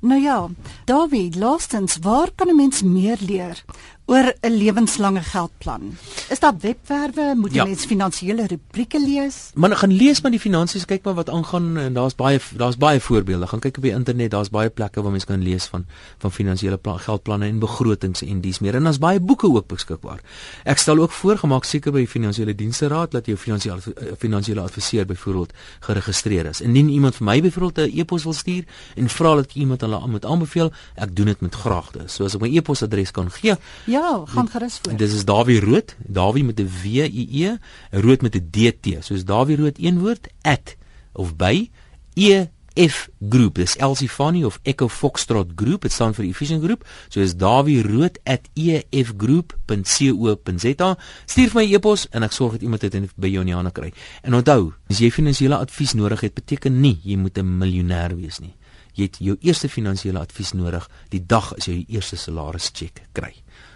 Nou 0.00 0.20
ja, 0.20 0.48
David, 0.84 1.36
laastens, 1.36 1.96
waar 2.00 2.30
kan 2.34 2.48
'n 2.48 2.56
mens 2.56 2.82
meer 2.82 3.18
leer 3.20 3.64
oor 4.10 4.34
'n 4.42 4.50
lewenslange 4.50 5.22
geldplan. 5.22 5.96
Is 6.28 6.40
daar 6.40 6.54
webwerwe, 6.60 7.34
moet 7.36 7.50
jy 7.50 7.56
ja. 7.56 7.64
mens 7.64 7.84
finansiële 7.84 8.46
rubrieke 8.46 9.00
lees? 9.00 9.50
Man 9.54 9.76
gaan 9.76 9.92
lees 9.92 10.20
maar 10.20 10.30
die 10.30 10.40
finansies, 10.40 10.84
kyk 10.84 11.04
maar 11.04 11.14
wat 11.14 11.30
aangaan 11.30 11.76
en 11.78 11.92
daar's 11.94 12.14
baie 12.14 12.40
daar's 12.56 12.76
baie 12.76 13.00
voorbeelde. 13.00 13.46
Gaan 13.46 13.60
kyk 13.60 13.76
op 13.76 13.82
die 13.82 13.92
internet, 13.92 14.30
daar's 14.30 14.50
baie 14.50 14.70
plekke 14.70 15.02
waar 15.02 15.10
mens 15.10 15.24
kan 15.24 15.42
lees 15.42 15.64
van 15.70 15.86
van 16.18 16.32
finansiële 16.32 16.76
plan, 16.76 16.98
geldplanne 16.98 17.46
en 17.46 17.58
begrotings 17.58 18.22
en 18.22 18.40
dies 18.40 18.58
meer. 18.58 18.74
En 18.74 18.82
daar's 18.82 18.98
baie 18.98 19.20
boeke 19.20 19.46
ook 19.46 19.66
beskikbaar. 19.66 20.18
Ek 20.64 20.78
stel 20.78 20.98
ook 20.98 21.12
voor 21.12 21.38
gemaak 21.38 21.64
seker 21.64 21.92
by 21.92 22.02
die 22.02 22.10
finansiële 22.10 22.54
dienste 22.54 22.88
raad 22.88 23.10
dat 23.10 23.26
jou 23.26 23.38
finansiële 23.38 23.78
eh, 23.94 24.12
finansiële 24.18 24.60
adviseur 24.60 25.06
byvoorbeeld 25.06 25.52
geregistreer 25.80 26.46
is. 26.46 26.60
Indien 26.60 26.88
iemand 26.88 27.14
vir 27.14 27.24
my 27.24 27.40
byvoorbeeld 27.40 27.78
'n 27.86 27.98
e-pos 27.98 28.24
wil 28.24 28.32
stuur 28.32 28.64
en 28.96 29.08
vra 29.08 29.34
dat 29.34 29.54
iemand 29.54 29.80
hulle 29.80 30.06
moet 30.06 30.24
aanbeveel, 30.24 30.72
ek 30.94 31.16
doen 31.16 31.26
dit 31.26 31.40
met 31.40 31.54
graagte. 31.54 32.02
So 32.06 32.24
as 32.24 32.34
ek 32.34 32.40
my 32.40 32.56
e-posadres 32.56 33.10
kan 33.10 33.30
gee. 33.30 33.54
Ja, 33.86 33.99
Ja, 34.00 34.22
gaan 34.26 34.48
gerus 34.48 34.78
voor. 34.82 34.96
Dis 34.96 35.14
is 35.14 35.24
Dawie 35.24 35.60
Rood, 35.60 35.96
Dawie 36.06 36.44
met 36.44 36.60
'n 36.60 36.70
W 36.82 36.84
I 36.94 37.44
E, 37.44 37.56
Rood 37.90 38.22
met 38.22 38.34
'n 38.34 38.48
D 38.50 38.56
T. 38.80 39.04
Soos 39.04 39.24
Dawie 39.24 39.56
Rood 39.56 39.78
een 39.78 39.98
woord 39.98 40.28
@ 40.42 40.76
of 41.12 41.36
by 41.36 41.70
E 42.14 42.46
F 42.88 43.08
Groep. 43.28 43.54
Dis 43.54 43.76
Elsie 43.76 44.08
Fanny 44.08 44.44
of 44.44 44.58
Echo 44.62 44.88
Foxtrot 44.88 45.52
Groep. 45.54 45.82
Dit 45.82 45.92
staan 45.92 46.14
vir 46.14 46.24
Efficient 46.24 46.64
Groep. 46.64 46.88
So 47.08 47.20
is 47.20 47.36
Dawie 47.36 47.82
Rood 47.82 48.18
@efgroep.co.za. 48.22 50.98
Stuur 51.24 51.50
my 51.54 51.74
e-pos 51.74 52.08
en 52.10 52.22
ek 52.22 52.32
sorg 52.32 52.52
dat 52.52 52.62
iemand 52.62 52.80
dit 52.80 53.16
by 53.16 53.28
jou 53.28 53.40
in 53.40 53.46
die 53.46 53.54
hande 53.54 53.70
kry. 53.70 53.92
En 54.22 54.34
onthou, 54.34 54.72
as 54.88 54.98
jy 54.98 55.10
finansiële 55.10 55.56
advies 55.56 55.92
nodig 55.92 56.20
het, 56.20 56.34
beteken 56.34 56.80
nie 56.80 57.00
jy 57.02 57.16
moet 57.16 57.38
'n 57.38 57.58
miljonair 57.58 58.16
wees 58.16 58.38
nie. 58.38 58.54
Jy 58.92 59.04
het 59.04 59.16
jou 59.18 59.36
eerste 59.40 59.68
finansiële 59.68 60.18
advies 60.18 60.52
nodig 60.52 60.90
die 61.08 61.26
dag 61.26 61.54
as 61.56 61.66
jy 61.66 61.72
jou 61.72 61.84
eerste 61.88 62.16
salaris 62.16 62.70
cheque 62.72 63.02
kry. 63.12 63.34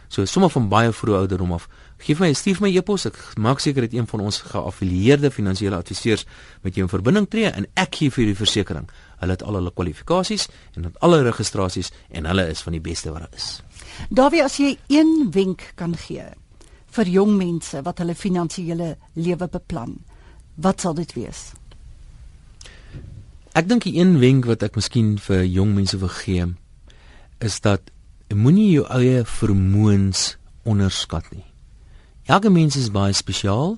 So 0.09 0.25
sommer 0.29 0.51
van 0.53 0.69
baie 0.69 0.93
vroeë 0.93 1.25
ouderdom 1.25 1.55
af. 1.57 1.69
Geef 2.05 2.21
my 2.21 2.33
stuur 2.37 2.61
my 2.61 2.71
e-pos. 2.77 3.07
Ek 3.09 3.19
maak 3.40 3.62
seker 3.62 3.87
dat 3.87 3.97
een 3.97 4.07
van 4.11 4.21
ons 4.27 4.43
geaffilieerde 4.51 5.31
finansiële 5.31 5.77
adviseurs 5.81 6.27
met 6.62 6.77
jou 6.77 6.85
in 6.87 6.93
verbinding 6.93 7.29
tree 7.31 7.51
en 7.51 7.67
ek 7.81 8.01
gee 8.01 8.14
vir 8.14 8.31
die 8.31 8.38
versekerings. 8.38 8.93
Hulle 9.23 9.37
het 9.37 9.43
al 9.43 9.59
hulle 9.59 9.73
kwalifikasies 9.73 10.49
en 10.75 10.90
het 10.90 10.99
alle 11.01 11.23
registrasies 11.25 11.93
en 12.11 12.29
hulle 12.29 12.49
is 12.53 12.62
van 12.62 12.77
die 12.77 12.83
beste 12.85 13.12
wat 13.14 13.25
daar 13.25 13.38
is. 13.38 13.62
Davie, 14.11 14.43
as 14.45 14.59
jy 14.61 14.75
een 14.93 15.31
wenk 15.33 15.73
kan 15.79 15.97
gee 15.97 16.27
vir 16.95 17.11
jong 17.11 17.33
mense 17.38 17.81
wat 17.83 17.99
hulle 18.03 18.14
finansiële 18.14 18.95
lewe 19.19 19.49
beplan, 19.51 19.97
wat 20.62 20.85
sal 20.85 20.95
dit 20.95 21.11
wees? 21.17 21.51
Ek 23.55 23.67
dink 23.71 23.87
die 23.87 23.97
een 23.99 24.19
wenk 24.23 24.47
wat 24.51 24.62
ek 24.67 24.79
miskien 24.79 25.17
vir 25.23 25.45
jong 25.47 25.75
mense 25.75 25.99
wil 25.99 26.11
gee 26.11 26.47
is 27.43 27.61
dat 27.62 27.90
moenie 28.33 28.71
jou 28.73 28.87
eie 28.89 29.25
vermoëns 29.25 30.37
onderskat 30.65 31.29
nie. 31.33 31.45
Elke 32.25 32.51
mens 32.51 32.77
is 32.77 32.91
baie 32.91 33.13
spesiaal. 33.13 33.77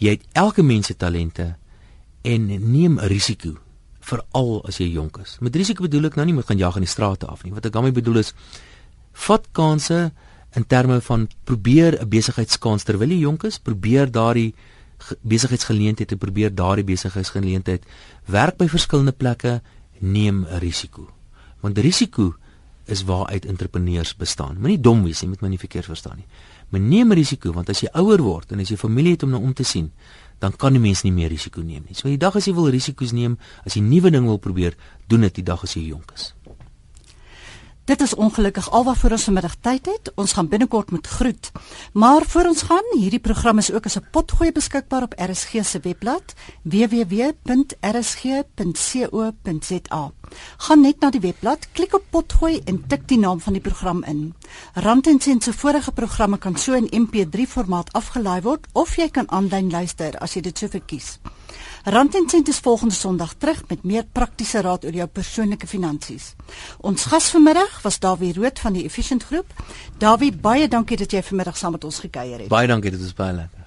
Jy 0.00 0.10
het 0.18 0.26
elke 0.32 0.62
mens 0.62 0.86
se 0.86 0.96
talente 0.96 1.56
en 2.22 2.46
neem 2.46 2.98
'n 2.98 3.08
risiko 3.08 3.56
veral 4.00 4.64
as 4.66 4.80
jy 4.80 4.88
jonk 4.92 5.18
is. 5.22 5.38
Met 5.40 5.56
risiko 5.56 5.82
bedoel 5.82 6.10
ek 6.10 6.16
nou 6.16 6.26
nie 6.26 6.34
moet 6.34 6.46
gaan 6.46 6.58
jag 6.58 6.76
in 6.76 6.82
die 6.82 6.90
strate 6.90 7.26
af 7.26 7.44
nie. 7.44 7.52
Wat 7.52 7.66
ek 7.66 7.72
daarmee 7.72 7.92
bedoel 7.92 8.16
is 8.16 8.34
vat 9.12 9.46
kansse 9.52 10.12
in 10.56 10.66
terme 10.66 11.00
van 11.00 11.28
probeer 11.44 12.00
'n 12.00 12.08
besigheidskans 12.08 12.84
terwyl 12.84 13.08
jy 13.08 13.20
jonk 13.20 13.44
is, 13.44 13.58
probeer 13.58 14.10
daardie 14.10 14.54
besigheidsgeleentheid 15.22 16.08
te 16.08 16.16
probeer 16.16 16.54
daardie 16.54 16.84
besigheidsgeleentheid 16.84 17.84
werk 18.26 18.56
by 18.56 18.68
verskillende 18.68 19.12
plekke, 19.12 19.62
neem 19.98 20.44
'n 20.44 20.58
risiko. 20.58 21.08
Want 21.60 21.78
risiko 21.78 22.34
is 22.90 23.04
waaruit 23.08 23.46
entrepreneurs 23.46 24.14
bestaan. 24.16 24.58
Moenie 24.58 24.80
dom 24.80 25.04
wees 25.04 25.22
nie, 25.22 25.30
moet 25.32 25.44
my 25.44 25.52
nie 25.52 25.60
verkeerd 25.60 25.90
verstaan 25.90 26.20
nie. 26.22 26.26
Maar 26.70 26.80
neem 26.80 27.12
risiko 27.12 27.52
want 27.52 27.70
as 27.72 27.82
jy 27.84 27.90
ouer 27.98 28.22
word 28.22 28.52
en 28.54 28.62
as 28.62 28.70
jy 28.70 28.78
familie 28.80 29.16
het 29.16 29.26
om 29.26 29.34
na 29.34 29.40
om 29.42 29.54
te 29.54 29.66
sien, 29.66 29.90
dan 30.40 30.54
kan 30.56 30.72
die 30.72 30.80
mens 30.80 31.02
nie 31.04 31.12
meer 31.12 31.28
risiko 31.28 31.62
neem 31.62 31.84
nie. 31.86 31.96
So 31.98 32.08
die 32.08 32.20
dag 32.20 32.36
as 32.38 32.48
jy 32.48 32.54
wil 32.56 32.70
risiko's 32.72 33.12
neem, 33.12 33.36
as 33.66 33.76
jy 33.76 33.82
nuwe 33.84 34.10
ding 34.10 34.26
wil 34.26 34.40
probeer, 34.40 34.76
doen 35.10 35.26
dit 35.28 35.42
die 35.42 35.46
dag 35.46 35.62
as 35.66 35.76
jy 35.76 35.90
jonk 35.90 36.14
is. 36.16 36.30
Dit 37.90 38.00
is 38.00 38.14
ongelukkig 38.14 38.70
alwaarvoor 38.70 39.16
ons 39.16 39.24
vanmiddag 39.26 39.56
tyd 39.66 39.88
het. 39.90 40.12
Ons 40.14 40.32
gaan 40.36 40.46
binnekort 40.48 40.90
met 40.94 41.06
groet. 41.06 41.50
Maar 41.92 42.22
voor 42.22 42.46
ons 42.52 42.62
gaan, 42.62 42.86
hierdie 42.94 43.18
program 43.18 43.58
is 43.58 43.72
ook 43.72 43.84
as 43.84 43.98
'n 43.98 44.06
potgooi 44.10 44.52
beskikbaar 44.52 45.02
op 45.02 45.14
RSG 45.16 45.50
se 45.62 45.80
webblad 45.82 46.34
www.rsg.co.za. 46.62 47.32
Gaan 50.56 50.80
net 50.80 51.00
na 51.00 51.10
die 51.10 51.20
webblad, 51.20 51.68
klik 51.72 51.94
op 51.94 52.04
potgooi 52.10 52.60
en 52.64 52.84
tik 52.86 53.08
die 53.08 53.18
naam 53.18 53.40
van 53.40 53.52
die 53.52 53.62
program 53.62 54.04
in. 54.04 54.34
Rand 54.74 55.06
en 55.06 55.20
Sent 55.20 55.42
se 55.42 55.52
vorige 55.52 55.92
programme 55.92 56.38
kan 56.38 56.56
so 56.56 56.72
in 56.72 56.88
MP3 57.08 57.46
formaat 57.48 57.92
afgelaai 57.92 58.40
word 58.42 58.66
of 58.72 58.96
jy 58.96 59.10
kan 59.10 59.30
aanlyn 59.30 59.70
luister 59.70 60.18
as 60.18 60.34
jy 60.34 60.40
dit 60.40 60.58
so 60.58 60.68
verkies. 60.68 61.18
Rand 61.84 62.14
en 62.14 62.28
Sent 62.28 62.48
is 62.48 62.58
volgende 62.58 62.94
Sondag 62.94 63.34
terug 63.38 63.62
met 63.68 63.82
meer 63.82 64.04
praktiese 64.12 64.60
raad 64.60 64.84
oor 64.84 64.92
jou 64.92 65.06
persoonlike 65.08 65.66
finansies. 65.66 66.34
Ons 66.84 67.06
gas 67.08 67.30
vanmiddag 67.32 67.78
was 67.82 67.98
Dawie 67.98 68.34
Rood 68.36 68.60
van 68.60 68.76
die 68.76 68.84
Efficient 68.84 69.24
Groep. 69.24 69.54
Dawie, 69.98 70.32
baie 70.32 70.68
dankie 70.68 70.96
dat 71.00 71.12
jy 71.12 71.22
vanmiddag 71.22 71.56
saam 71.56 71.72
met 71.78 71.84
ons 71.84 72.02
gekuier 72.04 72.38
het. 72.44 72.52
Baie 72.52 72.68
dankie, 72.68 72.92
dit 72.92 73.00
was 73.00 73.16
baie 73.16 73.32
lekker. 73.32 73.59